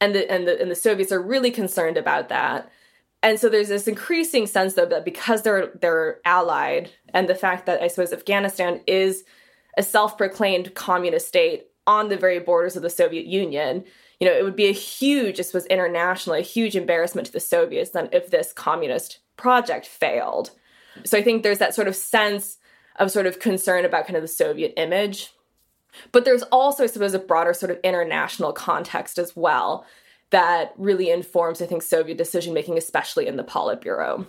[0.00, 2.70] And the and the and the Soviets are really concerned about that.
[3.22, 7.66] And so there's this increasing sense though that because they're they're allied and the fact
[7.66, 9.24] that I suppose Afghanistan is
[9.76, 13.84] a self-proclaimed communist state on the very borders of the Soviet Union,
[14.18, 17.40] you know, it would be a huge, I was internationally, a huge embarrassment to the
[17.40, 20.50] Soviets then if this communist project failed.
[21.04, 22.58] So I think there's that sort of sense
[22.96, 25.32] of sort of concern about kind of the Soviet image
[26.12, 29.86] but there's also, I suppose, a broader sort of international context as well
[30.30, 34.26] that really informs, I think, Soviet decision making, especially in the Politburo.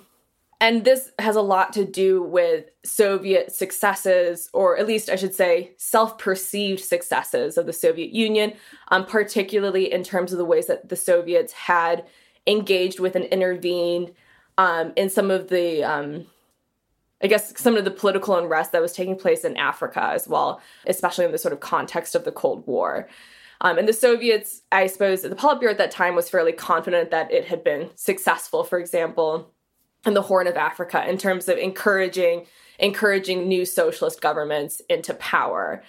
[0.59, 5.33] And this has a lot to do with Soviet successes, or at least I should
[5.33, 8.53] say, self perceived successes of the Soviet Union,
[8.89, 12.05] um, particularly in terms of the ways that the Soviets had
[12.45, 14.13] engaged with and intervened
[14.59, 16.27] um, in some of the um,
[17.23, 20.61] I guess some of the political unrest that was taking place in Africa as well,
[20.87, 23.07] especially in the sort of context of the Cold War.
[23.61, 27.31] Um, and the Soviets, I suppose, the Politburo at that time was fairly confident that
[27.31, 29.51] it had been successful, for example,
[30.05, 32.47] in the Horn of Africa in terms of encouraging
[32.79, 35.83] encouraging new socialist governments into power.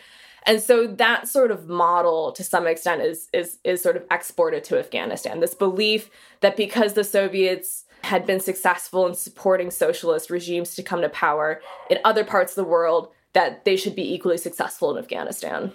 [0.45, 4.65] And so that sort of model to some extent is is is sort of exported
[4.65, 5.41] to Afghanistan.
[5.41, 11.01] This belief that because the Soviets had been successful in supporting socialist regimes to come
[11.01, 15.03] to power in other parts of the world that they should be equally successful in
[15.03, 15.73] Afghanistan.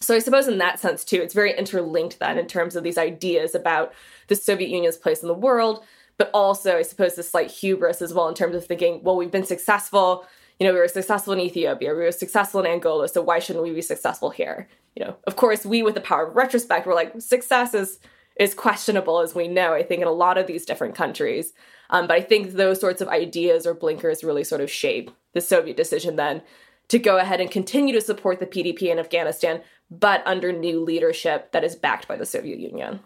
[0.00, 2.98] So I suppose in that sense too, it's very interlinked then in terms of these
[2.98, 3.92] ideas about
[4.28, 5.82] the Soviet Union's place in the world,
[6.18, 9.30] but also I suppose the slight hubris as well in terms of thinking, well, we've
[9.30, 10.26] been successful.
[10.60, 13.64] You know, we were successful in Ethiopia, we were successful in Angola, so why shouldn't
[13.64, 14.68] we be successful here?
[14.94, 17.98] You know, of course, we with the power of retrospect, we're like, success is
[18.38, 21.52] is questionable, as we know, I think, in a lot of these different countries.
[21.90, 25.40] Um, but I think those sorts of ideas or blinkers really sort of shape the
[25.40, 26.42] Soviet decision then
[26.88, 31.52] to go ahead and continue to support the PDP in Afghanistan, but under new leadership
[31.52, 33.00] that is backed by the Soviet Union.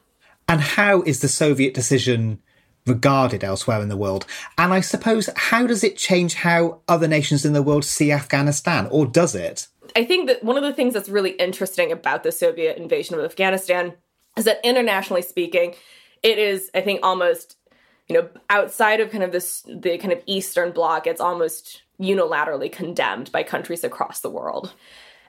[0.49, 2.40] And how is the Soviet decision
[2.87, 4.27] regarded elsewhere in the world?
[4.59, 8.88] And I suppose, how does it change how other nations in the world see Afghanistan,
[8.90, 9.69] or does it?
[9.97, 13.25] I think that one of the things that's really interesting about the Soviet invasion of
[13.25, 13.95] Afghanistan
[14.40, 15.74] is that internationally speaking,
[16.22, 17.57] it is, I think, almost,
[18.09, 22.72] you know, outside of kind of this, the kind of Eastern bloc, it's almost unilaterally
[22.72, 24.72] condemned by countries across the world.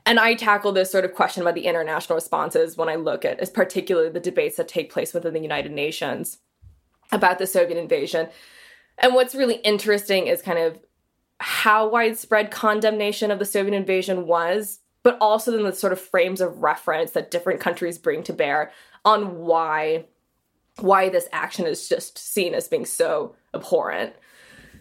[0.05, 3.41] And I tackle this sort of question about the international responses when I look at,
[3.41, 6.39] is particularly the debates that take place within the United Nations
[7.11, 8.29] about the Soviet invasion.
[8.97, 10.79] And what's really interesting is kind of
[11.39, 16.41] how widespread condemnation of the Soviet invasion was, but also then the sort of frames
[16.41, 18.71] of reference that different countries bring to bear
[19.05, 20.05] on why
[20.79, 24.13] why this action is just seen as being so abhorrent.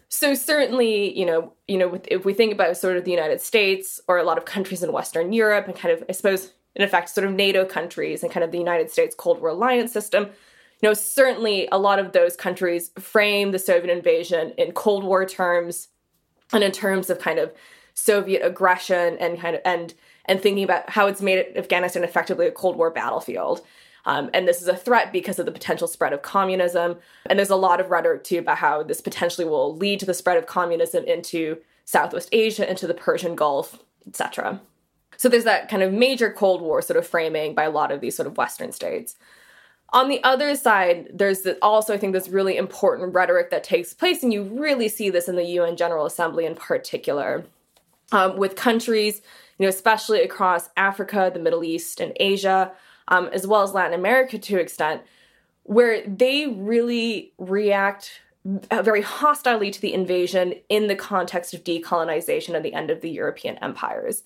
[0.09, 4.01] So certainly, you know, you know, if we think about sort of the United States
[4.09, 7.11] or a lot of countries in Western Europe and kind of, I suppose, in effect,
[7.11, 10.89] sort of NATO countries and kind of the United States Cold War alliance system, you
[10.89, 15.89] know, certainly a lot of those countries frame the Soviet invasion in Cold War terms
[16.53, 17.53] and in terms of kind of
[17.95, 22.53] Soviet aggression and kind of and and thinking about how it's made Afghanistan effectively a
[22.53, 23.61] Cold War battlefield.
[24.07, 26.97] Um, and this is a threat because of the potential spread of communism.
[27.27, 30.15] And there's a lot of rhetoric too about how this potentially will lead to the
[30.15, 34.61] spread of communism into Southwest Asia, into the Persian Gulf, etc.
[35.17, 38.01] So there's that kind of major Cold War sort of framing by a lot of
[38.01, 39.17] these sort of Western states.
[39.93, 44.23] On the other side, there's also, I think, this really important rhetoric that takes place,
[44.23, 47.45] and you really see this in the UN General Assembly in particular,
[48.13, 49.21] um, with countries,
[49.59, 52.71] you know, especially across Africa, the Middle East, and Asia,
[53.11, 55.03] um, as well as Latin America to an extent,
[55.65, 62.65] where they really react very hostilely to the invasion in the context of decolonization and
[62.65, 64.23] the end of the European empires.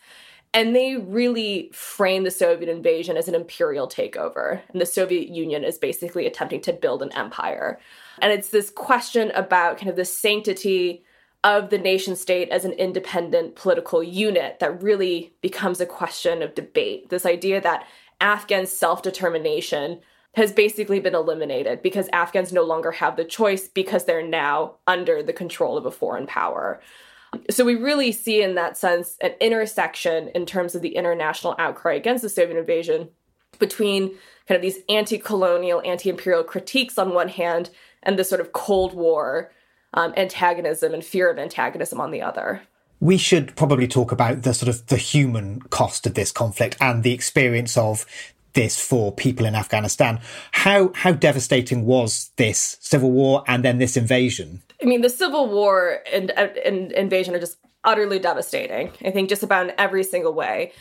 [0.52, 4.60] And they really frame the Soviet invasion as an imperial takeover.
[4.72, 7.80] And the Soviet Union is basically attempting to build an empire.
[8.22, 11.02] And it's this question about kind of the sanctity
[11.42, 16.54] of the nation state as an independent political unit that really becomes a question of
[16.54, 17.10] debate.
[17.10, 17.84] This idea that
[18.20, 20.00] Afghan self determination
[20.34, 25.22] has basically been eliminated because Afghans no longer have the choice because they're now under
[25.22, 26.80] the control of a foreign power.
[27.50, 31.94] So we really see in that sense an intersection in terms of the international outcry
[31.94, 33.10] against the Soviet invasion
[33.58, 34.08] between
[34.48, 37.70] kind of these anti-colonial, anti-imperial critiques on one hand
[38.02, 39.52] and the sort of Cold War
[39.94, 42.62] um, antagonism and fear of antagonism on the other.
[43.04, 47.02] We should probably talk about the sort of the human cost of this conflict and
[47.02, 48.06] the experience of
[48.54, 50.20] this for people in Afghanistan.
[50.52, 54.62] How how devastating was this civil war and then this invasion?
[54.82, 58.90] I mean, the civil war and, and invasion are just utterly devastating.
[59.04, 60.72] I think just about in every single way.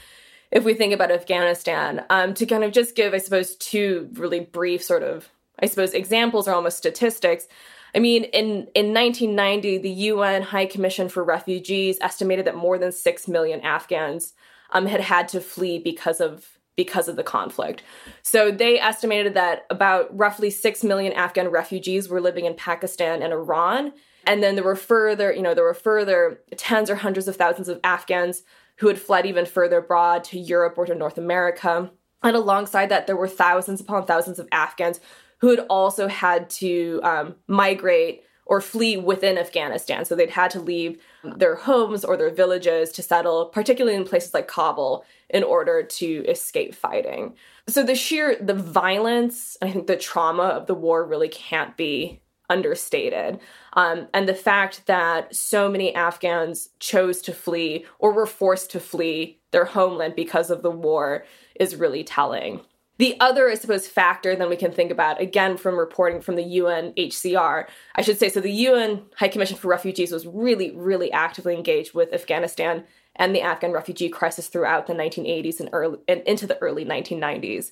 [0.50, 4.40] If we think about Afghanistan, um, to kind of just give, I suppose, two really
[4.40, 5.28] brief sort of,
[5.60, 7.50] I suppose, examples or almost statistics.
[7.96, 12.92] I mean, in, in 1990, the UN High Commission for Refugees estimated that more than
[12.92, 14.34] 6 million Afghans
[14.72, 17.84] um, had had to flee because of because of the conflict.
[18.24, 23.32] So they estimated that about roughly 6 million Afghan refugees were living in Pakistan and
[23.32, 23.94] Iran.
[24.26, 27.70] And then there were further, you know, there were further tens or hundreds of thousands
[27.70, 28.42] of Afghans
[28.78, 31.92] who had fled even further abroad to Europe or to North America.
[32.24, 35.00] And alongside that, there were thousands upon thousands of Afghans
[35.44, 40.06] who had also had to um, migrate or flee within Afghanistan.
[40.06, 41.02] So they'd had to leave
[41.36, 46.26] their homes or their villages to settle, particularly in places like Kabul, in order to
[46.30, 47.36] escape fighting.
[47.68, 52.22] So the sheer the violence, I think the trauma of the war really can't be
[52.50, 53.42] understated.
[53.74, 58.80] Um, and the fact that so many Afghans chose to flee or were forced to
[58.80, 61.26] flee their homeland because of the war
[61.60, 62.62] is really telling.
[63.00, 66.44] The other, I suppose, factor then we can think about, again, from reporting from the
[66.44, 71.56] UNHCR, I should say, so the UN High Commission for Refugees was really, really actively
[71.56, 72.84] engaged with Afghanistan
[73.16, 77.72] and the Afghan refugee crisis throughout the 1980s and, early, and into the early 1990s.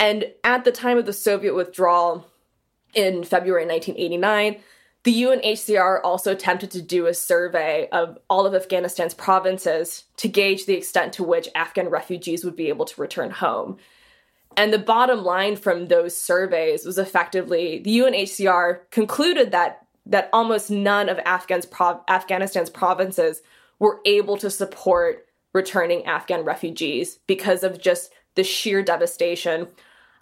[0.00, 2.26] And at the time of the Soviet withdrawal
[2.94, 4.62] in February 1989,
[5.04, 10.64] the UNHCR also attempted to do a survey of all of Afghanistan's provinces to gauge
[10.64, 13.76] the extent to which Afghan refugees would be able to return home.
[14.56, 20.70] And the bottom line from those surveys was effectively the UNHCR concluded that that almost
[20.70, 21.66] none of Afghan's
[22.08, 23.42] Afghanistan's provinces
[23.78, 29.68] were able to support returning Afghan refugees because of just the sheer devastation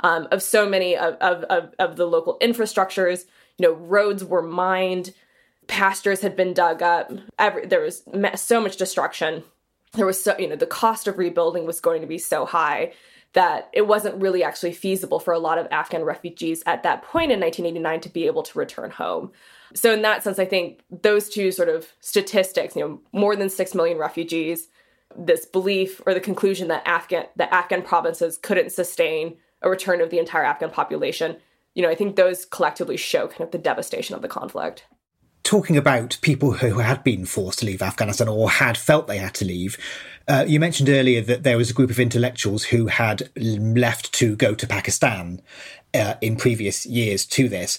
[0.01, 3.25] um, of so many of, of, of, of the local infrastructures.
[3.59, 5.14] You know, roads were mined,
[5.66, 7.11] pastures had been dug up.
[7.38, 8.05] Every, there was
[8.37, 9.42] so much destruction.
[9.95, 12.92] There was so you know the cost of rebuilding was going to be so high
[13.35, 17.33] that it wasn't really actually feasible for a lot of Afghan refugees at that point
[17.33, 19.33] in 1989 to be able to return home.
[19.75, 23.49] So in that sense, I think those two sort of statistics, you know, more than
[23.49, 24.68] 6 million refugees,
[25.16, 30.11] this belief or the conclusion that Afghan that Afghan provinces couldn't sustain a return of
[30.11, 31.37] the entire Afghan population,
[31.75, 34.85] you know, I think those collectively show kind of the devastation of the conflict
[35.52, 39.34] talking about people who had been forced to leave Afghanistan or had felt they had
[39.34, 39.76] to leave,
[40.26, 44.34] uh, you mentioned earlier that there was a group of intellectuals who had left to
[44.34, 45.42] go to Pakistan
[45.92, 47.78] uh, in previous years to this.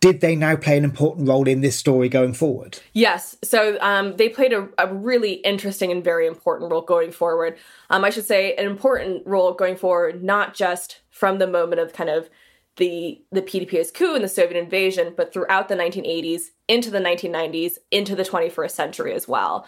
[0.00, 2.80] Did they now play an important role in this story going forward?
[2.94, 3.36] Yes.
[3.44, 7.56] So um, they played a, a, really interesting and very important role going forward.
[7.90, 11.92] Um, I should say an important role going forward, not just from the moment of
[11.92, 12.28] kind of
[12.76, 17.78] the the PDP's coup and the Soviet invasion, but throughout the 1980s, into the 1990s,
[17.90, 19.66] into the 21st century as well.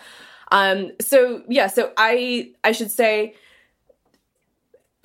[0.53, 3.35] Um, so yeah, so I I should say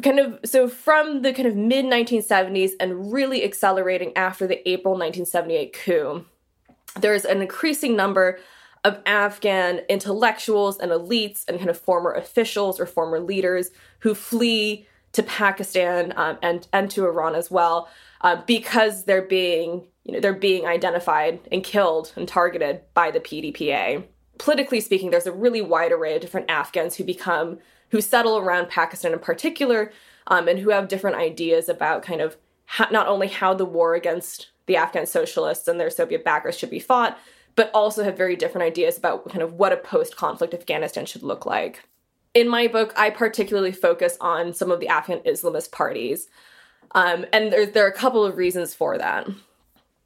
[0.01, 4.93] kind of so from the kind of mid 1970s and really accelerating after the April
[4.93, 6.25] 1978 coup,
[6.99, 8.39] there's an increasing number
[8.83, 14.87] of Afghan intellectuals and elites and kind of former officials or former leaders who flee
[15.13, 17.89] to Pakistan um, and and to Iran as well
[18.21, 23.19] uh, because they're being you know they're being identified and killed and targeted by the
[23.19, 24.03] PDPA
[24.41, 27.59] politically speaking, there's a really wide array of different Afghans who become,
[27.89, 29.91] who settle around Pakistan in particular,
[30.25, 33.93] um, and who have different ideas about kind of ha- not only how the war
[33.93, 37.19] against the Afghan socialists and their Soviet backers should be fought,
[37.55, 41.21] but also have very different ideas about kind of what a post conflict Afghanistan should
[41.21, 41.87] look like.
[42.33, 46.27] In my book, I particularly focus on some of the Afghan Islamist parties.
[46.93, 49.27] Um, and there, there are a couple of reasons for that.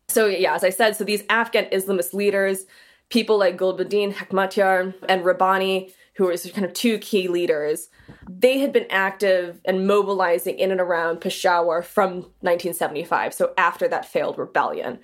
[0.07, 2.65] So, yeah, as I said, so these Afghan Islamist leaders,
[3.09, 7.89] people like Gulbuddin Hekmatyar and Rabbani, who were kind of two key leaders,
[8.29, 14.05] they had been active and mobilizing in and around Peshawar from 1975, so after that
[14.05, 14.99] failed rebellion.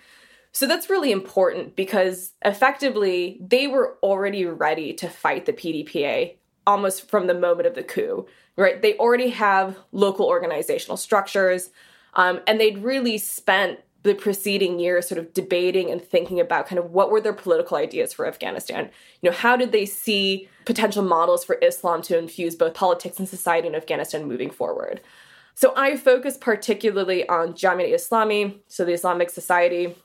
[0.53, 6.35] So that's really important because effectively they were already ready to fight the PDPA
[6.67, 8.81] almost from the moment of the coup, right?
[8.81, 11.69] They already have local organizational structures,
[12.15, 16.79] um, and they'd really spent the preceding years sort of debating and thinking about kind
[16.79, 18.89] of what were their political ideas for Afghanistan.
[19.21, 23.29] You know, how did they see potential models for Islam to infuse both politics and
[23.29, 25.01] society in Afghanistan moving forward?
[25.53, 29.95] So I focus particularly on Jamiat Islami, so the Islamic Society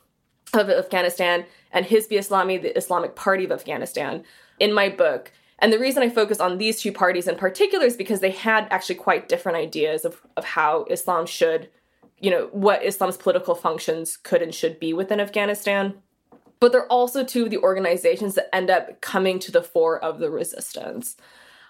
[0.52, 4.24] of Afghanistan, and Hizb Islami, the Islamic Party of Afghanistan,
[4.58, 5.32] in my book.
[5.58, 8.68] And the reason I focus on these two parties in particular is because they had
[8.70, 11.70] actually quite different ideas of, of how Islam should
[12.18, 15.94] you know, what Islam's political functions could and should be within Afghanistan.
[16.60, 20.18] But they're also two of the organizations that end up coming to the fore of
[20.18, 21.16] the resistance.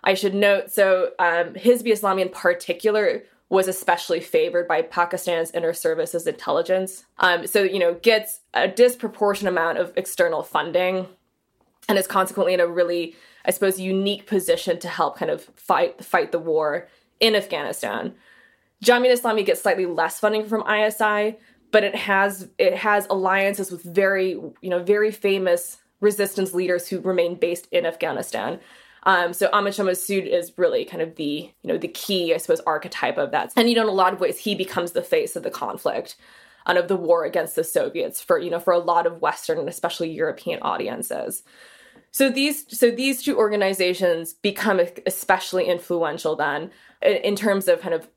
[0.05, 5.73] I should note so, um, Hizb Islami in particular was especially favored by Pakistan's inter
[5.73, 7.05] services intelligence.
[7.19, 11.09] Um, so, you know, gets a disproportionate amount of external funding
[11.89, 13.17] and is consequently in a really,
[13.47, 16.89] I suppose, unique position to help kind of fight fight the war
[17.21, 18.15] in Afghanistan.
[18.85, 21.37] Jamiat Islami gets slightly less funding from ISI,
[21.71, 27.01] but it has it has alliances with very you know very famous resistance leaders who
[27.01, 28.61] remain based in Afghanistan.
[29.05, 32.39] Um, so Ahmad Shah Massoud is really kind of the you know the key I
[32.39, 35.03] suppose archetype of that, and you know in a lot of ways he becomes the
[35.03, 36.17] face of the conflict
[36.67, 39.59] and of the war against the Soviets for you know for a lot of Western
[39.59, 41.45] and especially European audiences.
[42.17, 46.71] So these so these two organizations become especially influential then
[47.03, 48.09] in terms of kind of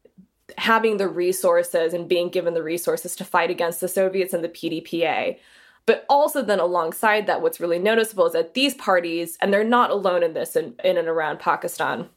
[0.58, 4.48] having the resources and being given the resources to fight against the Soviets and the
[4.48, 5.38] PDPA.
[5.86, 9.92] But also, then alongside that, what's really noticeable is that these parties, and they're not
[9.92, 12.08] alone in this in, in and around Pakistan,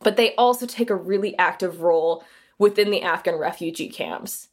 [0.00, 2.22] but they also take a really active role
[2.58, 4.48] within the Afghan refugee camps.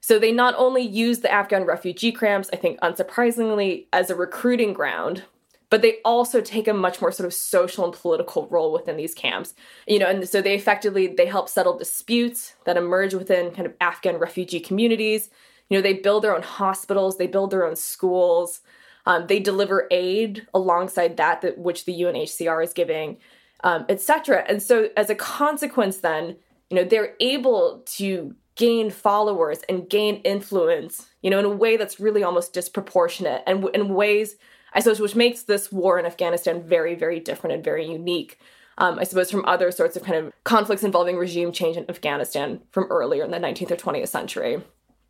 [0.00, 4.72] So they not only use the Afghan refugee camps, I think unsurprisingly, as a recruiting
[4.72, 5.22] ground
[5.70, 9.14] but they also take a much more sort of social and political role within these
[9.14, 9.54] camps.
[9.86, 13.74] You know and so they effectively they help settle disputes that emerge within kind of
[13.80, 15.30] afghan refugee communities.
[15.68, 18.60] You know they build their own hospitals they build their own schools
[19.06, 23.18] um, they deliver aid alongside that, that which the unhcr is giving
[23.64, 26.36] um, etc and so as a consequence then
[26.70, 31.76] you know they're able to gain followers and gain influence you know in a way
[31.76, 34.36] that's really almost disproportionate and in ways
[34.74, 38.38] I suppose, which makes this war in Afghanistan very, very different and very unique.
[38.76, 42.60] Um, I suppose from other sorts of kind of conflicts involving regime change in Afghanistan
[42.72, 44.60] from earlier in the 19th or 20th century.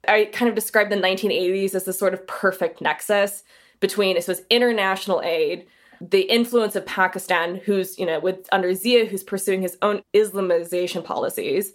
[0.07, 3.43] I kind of describe the 1980s as the sort of perfect nexus
[3.81, 5.67] between, I suppose, international aid,
[6.01, 11.03] the influence of Pakistan, who's, you know, with under Zia, who's pursuing his own Islamization
[11.03, 11.73] policies,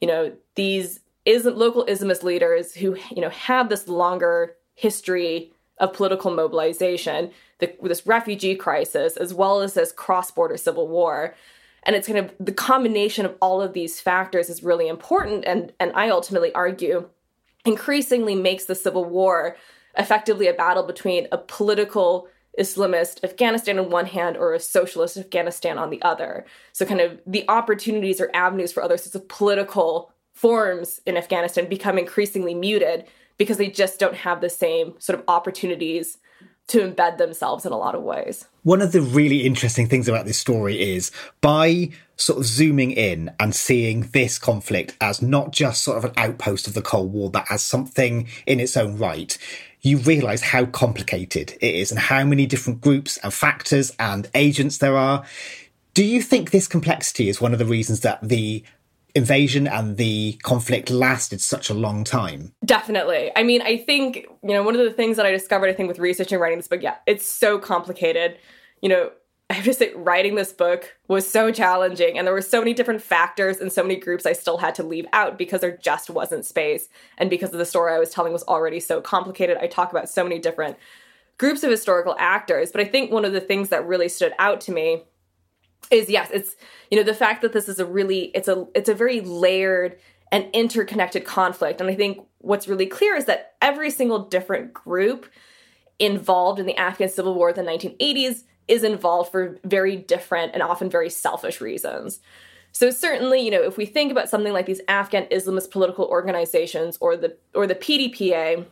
[0.00, 5.92] you know, these Islam, local Islamist leaders who, you know, have this longer history of
[5.92, 11.34] political mobilization, the, this refugee crisis, as well as this cross border civil war.
[11.84, 15.44] And it's kind of the combination of all of these factors is really important.
[15.46, 17.08] And, and I ultimately argue
[17.64, 19.56] increasingly makes the civil war
[19.96, 25.78] effectively a battle between a political Islamist Afghanistan on one hand or a socialist Afghanistan
[25.78, 26.44] on the other.
[26.72, 31.68] So, kind of the opportunities or avenues for other sorts of political forms in Afghanistan
[31.68, 33.04] become increasingly muted
[33.38, 36.18] because they just don't have the same sort of opportunities
[36.68, 38.46] to embed themselves in a lot of ways.
[38.62, 41.10] One of the really interesting things about this story is
[41.40, 46.12] by sort of zooming in and seeing this conflict as not just sort of an
[46.16, 49.38] outpost of the Cold War, but as something in its own right,
[49.80, 54.78] you realize how complicated it is and how many different groups and factors and agents
[54.78, 55.24] there are.
[55.94, 58.62] Do you think this complexity is one of the reasons that the
[59.18, 62.54] invasion and the conflict lasted such a long time.
[62.64, 63.30] Definitely.
[63.36, 65.88] I mean, I think, you know, one of the things that I discovered, I think,
[65.88, 68.38] with researching and writing this book, yeah, it's so complicated.
[68.80, 69.10] You know,
[69.50, 72.74] I have to say, writing this book was so challenging, and there were so many
[72.74, 76.10] different factors and so many groups I still had to leave out because there just
[76.10, 76.88] wasn't space.
[77.16, 80.10] And because of the story I was telling was already so complicated, I talk about
[80.10, 80.76] so many different
[81.38, 82.72] groups of historical actors.
[82.72, 85.04] But I think one of the things that really stood out to me
[85.90, 86.56] is yes, it's
[86.90, 89.98] you know the fact that this is a really it's a it's a very layered
[90.30, 91.80] and interconnected conflict.
[91.80, 95.26] And I think what's really clear is that every single different group
[95.98, 100.62] involved in the Afghan civil war in the 1980s is involved for very different and
[100.62, 102.20] often very selfish reasons.
[102.72, 106.98] So certainly, you know, if we think about something like these Afghan Islamist political organizations
[107.00, 108.66] or the or the PDPA,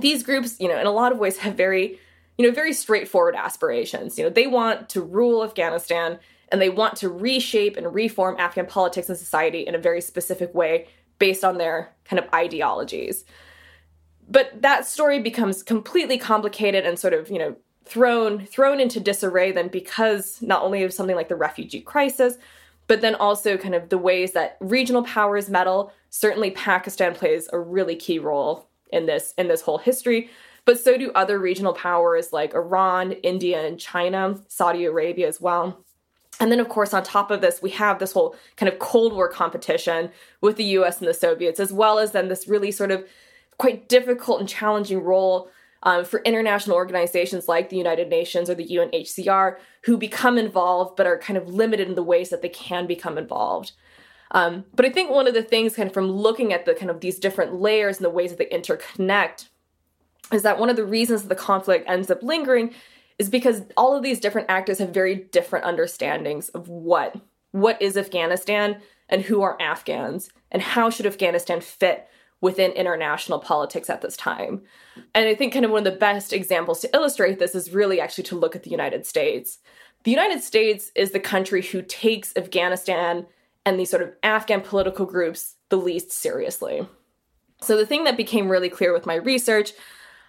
[0.00, 1.98] these groups, you know, in a lot of ways have very,
[2.38, 4.18] you know, very straightforward aspirations.
[4.18, 6.18] You know, they want to rule Afghanistan
[6.50, 10.54] and they want to reshape and reform Afghan politics and society in a very specific
[10.54, 10.86] way
[11.18, 13.24] based on their kind of ideologies.
[14.28, 19.52] But that story becomes completely complicated and sort of, you know, thrown thrown into disarray
[19.52, 22.36] then because not only of something like the refugee crisis,
[22.88, 25.92] but then also kind of the ways that regional powers meddle.
[26.10, 30.30] Certainly Pakistan plays a really key role in this in this whole history,
[30.66, 35.82] but so do other regional powers like Iran, India, and China, Saudi Arabia as well.
[36.38, 39.14] And then, of course, on top of this, we have this whole kind of Cold
[39.14, 40.10] War competition
[40.42, 43.06] with the US and the Soviets, as well as then this really sort of
[43.58, 45.48] quite difficult and challenging role
[45.84, 51.06] um, for international organizations like the United Nations or the UNHCR who become involved but
[51.06, 53.72] are kind of limited in the ways that they can become involved.
[54.32, 56.90] Um, but I think one of the things, kind of from looking at the kind
[56.90, 59.46] of these different layers and the ways that they interconnect,
[60.32, 62.74] is that one of the reasons the conflict ends up lingering
[63.18, 67.16] is because all of these different actors have very different understandings of what
[67.52, 72.06] what is Afghanistan and who are Afghans and how should Afghanistan fit
[72.40, 74.62] within international politics at this time.
[75.14, 78.00] And I think kind of one of the best examples to illustrate this is really
[78.00, 79.58] actually to look at the United States.
[80.04, 83.26] The United States is the country who takes Afghanistan
[83.64, 86.86] and these sort of Afghan political groups the least seriously.
[87.62, 89.72] So the thing that became really clear with my research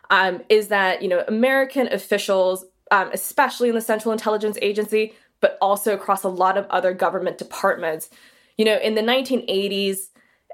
[0.10, 5.58] um, is that you know American officials um, especially in the Central Intelligence Agency, but
[5.62, 8.10] also across a lot of other government departments.
[8.58, 10.10] You know, in the 1980s,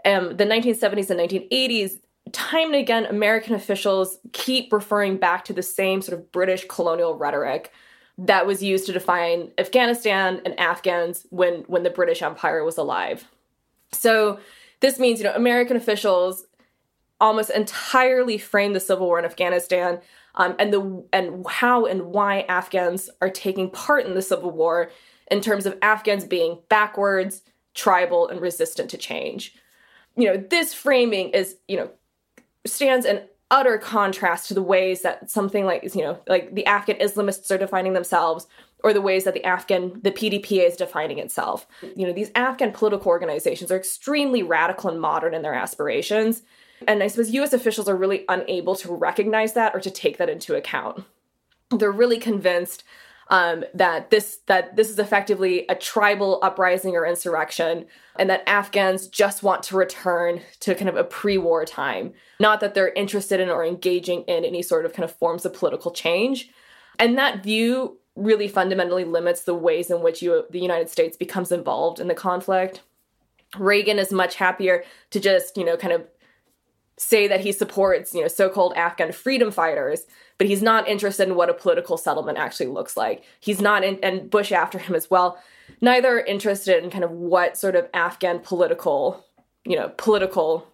[0.06, 1.99] um, the 1970s and 1980s,
[2.32, 7.16] time and again, American officials keep referring back to the same sort of British colonial
[7.18, 7.72] rhetoric
[8.18, 13.28] that was used to define Afghanistan and Afghans when when the British Empire was alive.
[13.91, 14.39] So
[14.82, 16.45] this means, you know, American officials
[17.24, 20.01] almost entirely frame the civil war in Afghanistan
[20.36, 24.91] um, and the and how and why Afghans are taking part in the civil war
[25.32, 27.41] in terms of Afghans being backwards,
[27.74, 29.55] tribal, and resistant to change.
[30.17, 31.89] You know, this framing is you know
[32.65, 36.97] stands in utter contrast to the ways that something like you know like the Afghan
[36.97, 38.47] Islamists are defining themselves
[38.84, 41.67] or the ways that the Afghan the PDPA is defining itself.
[41.95, 46.41] You know, these Afghan political organizations are extremely radical and modern in their aspirations
[46.88, 50.30] and I suppose US officials are really unable to recognize that or to take that
[50.30, 51.03] into account.
[51.71, 52.84] They're really convinced
[53.30, 57.86] um, that this that this is effectively a tribal uprising or insurrection,
[58.17, 62.74] and that Afghans just want to return to kind of a pre-war time, not that
[62.74, 66.49] they're interested in or engaging in any sort of kind of forms of political change.
[66.99, 71.51] And that view really fundamentally limits the ways in which you, the United States becomes
[71.51, 72.82] involved in the conflict.
[73.57, 76.07] Reagan is much happier to just, you know, kind of
[76.98, 80.06] say that he supports, you know, so-called Afghan freedom fighters,
[80.38, 83.24] but he's not interested in what a political settlement actually looks like.
[83.39, 85.38] He's not in, and Bush after him as well.
[85.82, 89.26] Neither interested in kind of what sort of Afghan political,
[89.66, 90.68] you know, political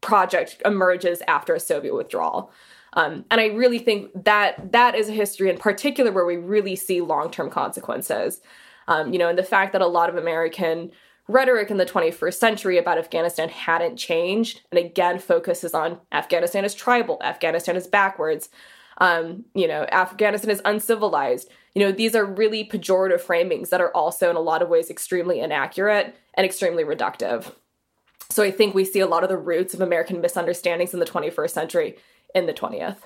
[0.00, 2.52] project emerges after a Soviet withdrawal.
[2.92, 6.76] Um, and I really think that that is a history in particular where we really
[6.76, 8.40] see long-term consequences.
[8.88, 10.90] Um, you know, and the fact that a lot of American
[11.28, 16.74] rhetoric in the 21st century about Afghanistan hadn't changed, and again focuses on Afghanistan is
[16.74, 18.48] tribal, Afghanistan is backwards,
[18.98, 21.48] um, you know, Afghanistan is uncivilized.
[21.74, 24.90] You know, these are really pejorative framings that are also in a lot of ways
[24.90, 27.52] extremely inaccurate and extremely reductive.
[28.30, 31.06] So I think we see a lot of the roots of American misunderstandings in the
[31.06, 31.96] 21st century
[32.34, 32.98] in the 20th.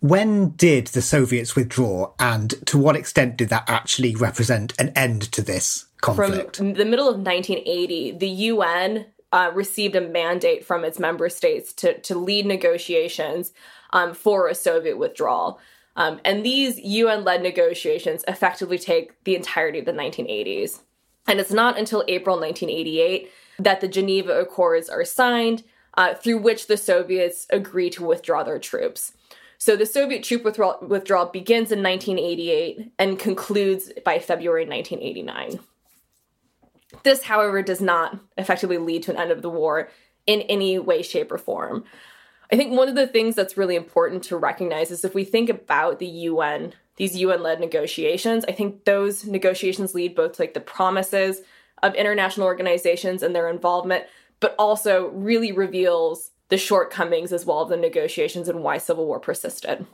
[0.00, 5.30] When did the Soviets withdraw, and to what extent did that actually represent an end
[5.32, 6.56] to this conflict?
[6.56, 11.74] From the middle of 1980, the UN uh, received a mandate from its member states
[11.74, 13.52] to, to lead negotiations
[13.92, 15.60] um, for a Soviet withdrawal.
[15.96, 20.80] Um, and these UN led negotiations effectively take the entirety of the 1980s.
[21.26, 25.62] And it's not until April 1988 that the Geneva Accords are signed,
[25.94, 29.12] uh, through which the Soviets agree to withdraw their troops.
[29.60, 35.60] So the Soviet troop withdrawal, withdrawal begins in 1988 and concludes by February 1989.
[37.02, 39.90] This, however, does not effectively lead to an end of the war
[40.26, 41.84] in any way, shape, or form.
[42.50, 45.50] I think one of the things that's really important to recognize is if we think
[45.50, 50.54] about the UN, these UN led negotiations, I think those negotiations lead both to like
[50.54, 51.42] the promises
[51.82, 54.06] of international organizations and their involvement,
[54.40, 59.18] but also really reveals the shortcomings as well of the negotiations and why civil war
[59.18, 59.86] persisted.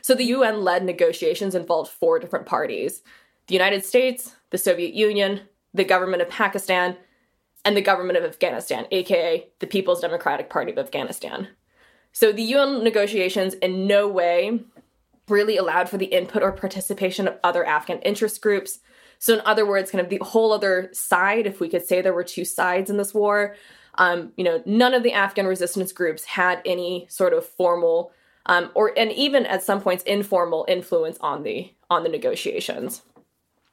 [0.00, 3.02] So the UN led negotiations involved four different parties
[3.46, 5.40] the United States, the Soviet Union,
[5.72, 6.98] the government of Pakistan,
[7.64, 11.48] and the government of Afghanistan, aka the People's Democratic Party of Afghanistan.
[12.12, 14.60] So the UN negotiations in no way
[15.28, 18.80] really allowed for the input or participation of other Afghan interest groups.
[19.18, 22.14] So, in other words, kind of the whole other side, if we could say there
[22.14, 23.56] were two sides in this war,
[23.98, 28.12] um, you know, none of the Afghan resistance groups had any sort of formal
[28.46, 33.02] um, or and even at some points informal influence on the on the negotiations.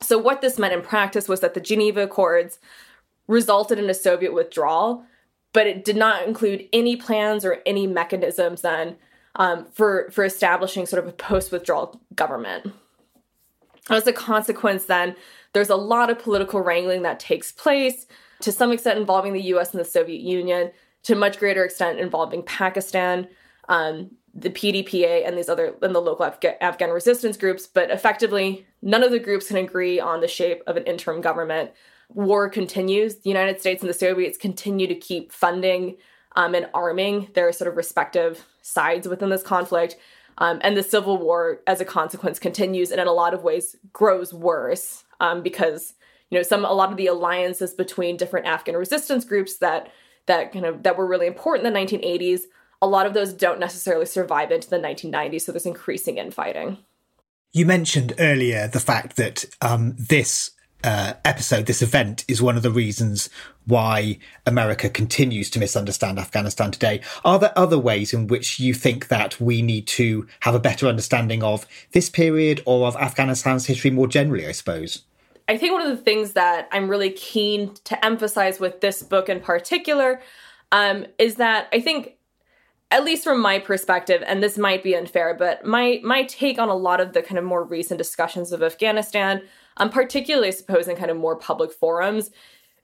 [0.01, 2.59] So what this meant in practice was that the Geneva Accords
[3.27, 5.05] resulted in a Soviet withdrawal,
[5.53, 8.97] but it did not include any plans or any mechanisms then
[9.35, 12.73] um, for for establishing sort of a post-withdrawal government.
[13.89, 15.15] As a consequence, then
[15.53, 18.07] there's a lot of political wrangling that takes place,
[18.45, 19.71] to some extent involving the U.S.
[19.71, 20.71] and the Soviet Union,
[21.01, 23.27] to much greater extent involving Pakistan.
[23.67, 26.31] Um, the PDPA and these other and the local
[26.61, 30.77] Afghan resistance groups, but effectively none of the groups can agree on the shape of
[30.77, 31.71] an interim government.
[32.09, 33.15] War continues.
[33.15, 35.95] The United States and the Soviets continue to keep funding
[36.35, 39.95] um, and arming their sort of respective sides within this conflict.
[40.37, 43.75] Um, and the civil war, as a consequence, continues and in a lot of ways
[43.93, 45.93] grows worse um, because
[46.35, 49.91] know some a lot of the alliances between different Afghan resistance groups that
[50.27, 52.41] that kind of that were really important in the 1980s
[52.81, 56.77] a lot of those don't necessarily survive into the 1990s, so there's increasing infighting.
[57.51, 60.51] You mentioned earlier the fact that um, this
[60.83, 63.29] uh, episode, this event, is one of the reasons
[63.65, 67.01] why America continues to misunderstand Afghanistan today.
[67.23, 70.87] Are there other ways in which you think that we need to have a better
[70.87, 75.03] understanding of this period or of Afghanistan's history more generally, I suppose?
[75.47, 79.29] I think one of the things that I'm really keen to emphasize with this book
[79.29, 80.21] in particular
[80.71, 82.15] um, is that I think
[82.91, 86.69] at least from my perspective and this might be unfair but my my take on
[86.69, 89.41] a lot of the kind of more recent discussions of afghanistan
[89.77, 92.29] um, particularly I suppose in kind of more public forums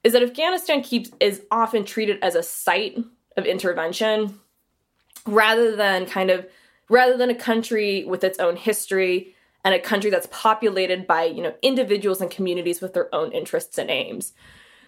[0.03, 2.97] is that afghanistan keeps is often treated as a site
[3.37, 4.39] of intervention
[5.25, 6.47] rather than kind of
[6.89, 11.41] rather than a country with its own history and a country that's populated by you
[11.41, 14.33] know individuals and communities with their own interests and aims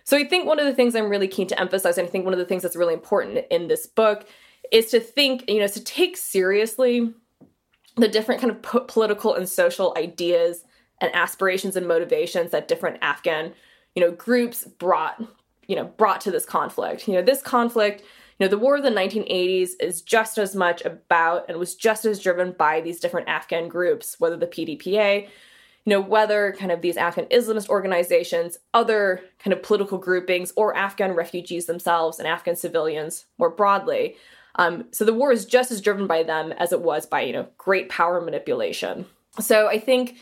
[0.04, 2.26] so i think one of the things i'm really keen to emphasize and i think
[2.26, 4.28] one of the things that's really important in this book
[4.74, 7.14] is to think, you know, to take seriously
[7.96, 10.64] the different kind of po- political and social ideas
[11.00, 13.54] and aspirations and motivations that different Afghan,
[13.96, 15.22] you know, groups brought,
[15.68, 17.08] you know, brought to this conflict.
[17.08, 18.02] You know, this conflict,
[18.40, 22.06] you know, the war of the 1980s is just as much about and was just
[22.06, 26.82] as driven by these different Afghan groups, whether the PDPA, you know, whether kind of
[26.82, 32.56] these Afghan Islamist organizations, other kind of political groupings, or Afghan refugees themselves and Afghan
[32.56, 34.16] civilians more broadly.
[34.56, 37.34] Um, so the war is just as driven by them as it was by, you
[37.34, 39.06] know, great power manipulation.
[39.40, 40.18] So I think,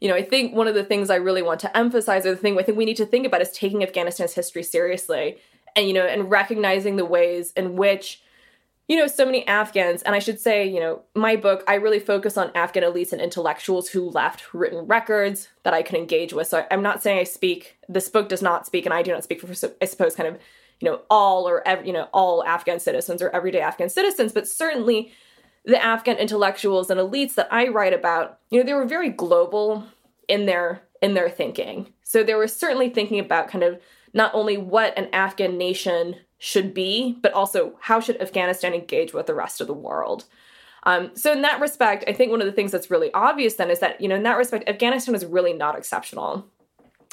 [0.00, 2.36] you know, I think one of the things I really want to emphasize, or the
[2.36, 5.38] thing I think we need to think about is taking Afghanistan's history seriously
[5.76, 8.22] and, you know, and recognizing the ways in which,
[8.88, 11.98] you know, so many Afghans, and I should say, you know, my book, I really
[12.00, 16.48] focus on Afghan elites and intellectuals who left written records that I can engage with.
[16.48, 19.24] So I'm not saying I speak, this book does not speak, and I do not
[19.24, 20.40] speak for, I suppose, kind of
[20.80, 25.12] you know all or you know all Afghan citizens or everyday Afghan citizens, but certainly
[25.64, 29.84] the Afghan intellectuals and elites that I write about, you know, they were very global
[30.28, 31.92] in their in their thinking.
[32.02, 33.80] So they were certainly thinking about kind of
[34.16, 39.26] not only what an Afghan nation should be, but also how should Afghanistan engage with
[39.26, 40.24] the rest of the world.
[40.84, 43.70] Um, so in that respect, I think one of the things that's really obvious then
[43.70, 46.46] is that you know in that respect, Afghanistan is really not exceptional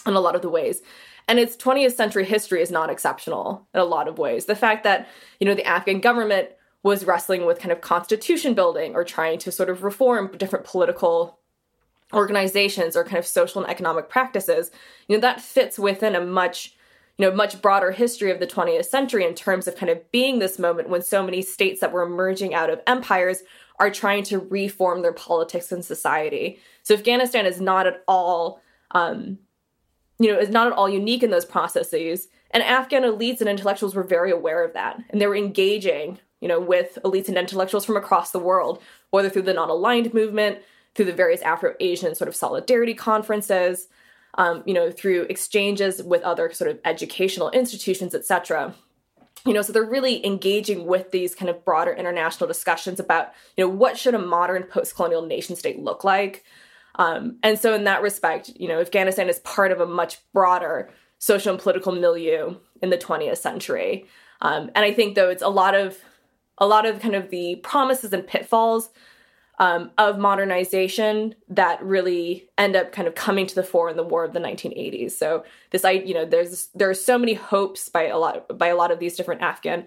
[0.05, 0.81] in a lot of the ways.
[1.27, 4.45] And its 20th century history is not exceptional in a lot of ways.
[4.45, 5.07] The fact that,
[5.39, 6.49] you know, the Afghan government
[6.83, 11.39] was wrestling with kind of constitution building or trying to sort of reform different political
[12.13, 14.69] organizations or kind of social and economic practices,
[15.07, 16.75] you know, that fits within a much
[17.17, 20.39] you know much broader history of the 20th century in terms of kind of being
[20.39, 23.43] this moment when so many states that were emerging out of empires
[23.79, 28.61] are trying to reform their politics and society so afghanistan is not at all
[28.91, 29.39] um,
[30.19, 32.27] you know, is not at all unique in those processes.
[32.51, 34.99] And Afghan elites and intellectuals were very aware of that.
[35.09, 39.29] And they were engaging, you know, with elites and intellectuals from across the world, whether
[39.29, 40.59] through the non aligned movement,
[40.95, 43.87] through the various Afro Asian sort of solidarity conferences,
[44.35, 48.73] um, you know, through exchanges with other sort of educational institutions, etc.
[49.45, 53.63] You know, so they're really engaging with these kind of broader international discussions about, you
[53.63, 56.43] know, what should a modern post colonial nation state look like?
[56.95, 60.91] Um, and so, in that respect, you know, Afghanistan is part of a much broader
[61.19, 64.05] social and political milieu in the 20th century.
[64.41, 65.97] Um, and I think, though, it's a lot of
[66.57, 68.89] a lot of kind of the promises and pitfalls
[69.59, 74.03] um, of modernization that really end up kind of coming to the fore in the
[74.03, 75.11] war of the 1980s.
[75.11, 78.67] So this, I, you know, there's there are so many hopes by a lot by
[78.67, 79.85] a lot of these different Afghan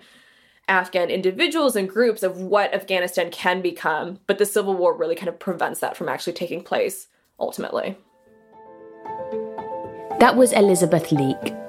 [0.69, 5.29] Afghan individuals and groups of what Afghanistan can become, but the civil war really kind
[5.29, 7.09] of prevents that from actually taking place
[7.39, 7.97] ultimately.
[10.19, 11.66] That was Elisabeth Leake.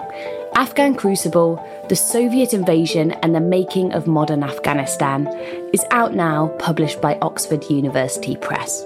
[0.56, 5.28] Afghan Crucible, The Soviet Invasion and the Making of Modern Afghanistan,
[5.74, 8.86] is out now, published by Oxford University Press.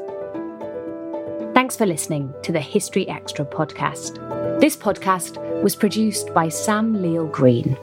[1.54, 4.20] Thanks for listening to the History Extra podcast.
[4.60, 7.78] This podcast was produced by Sam Leal Green.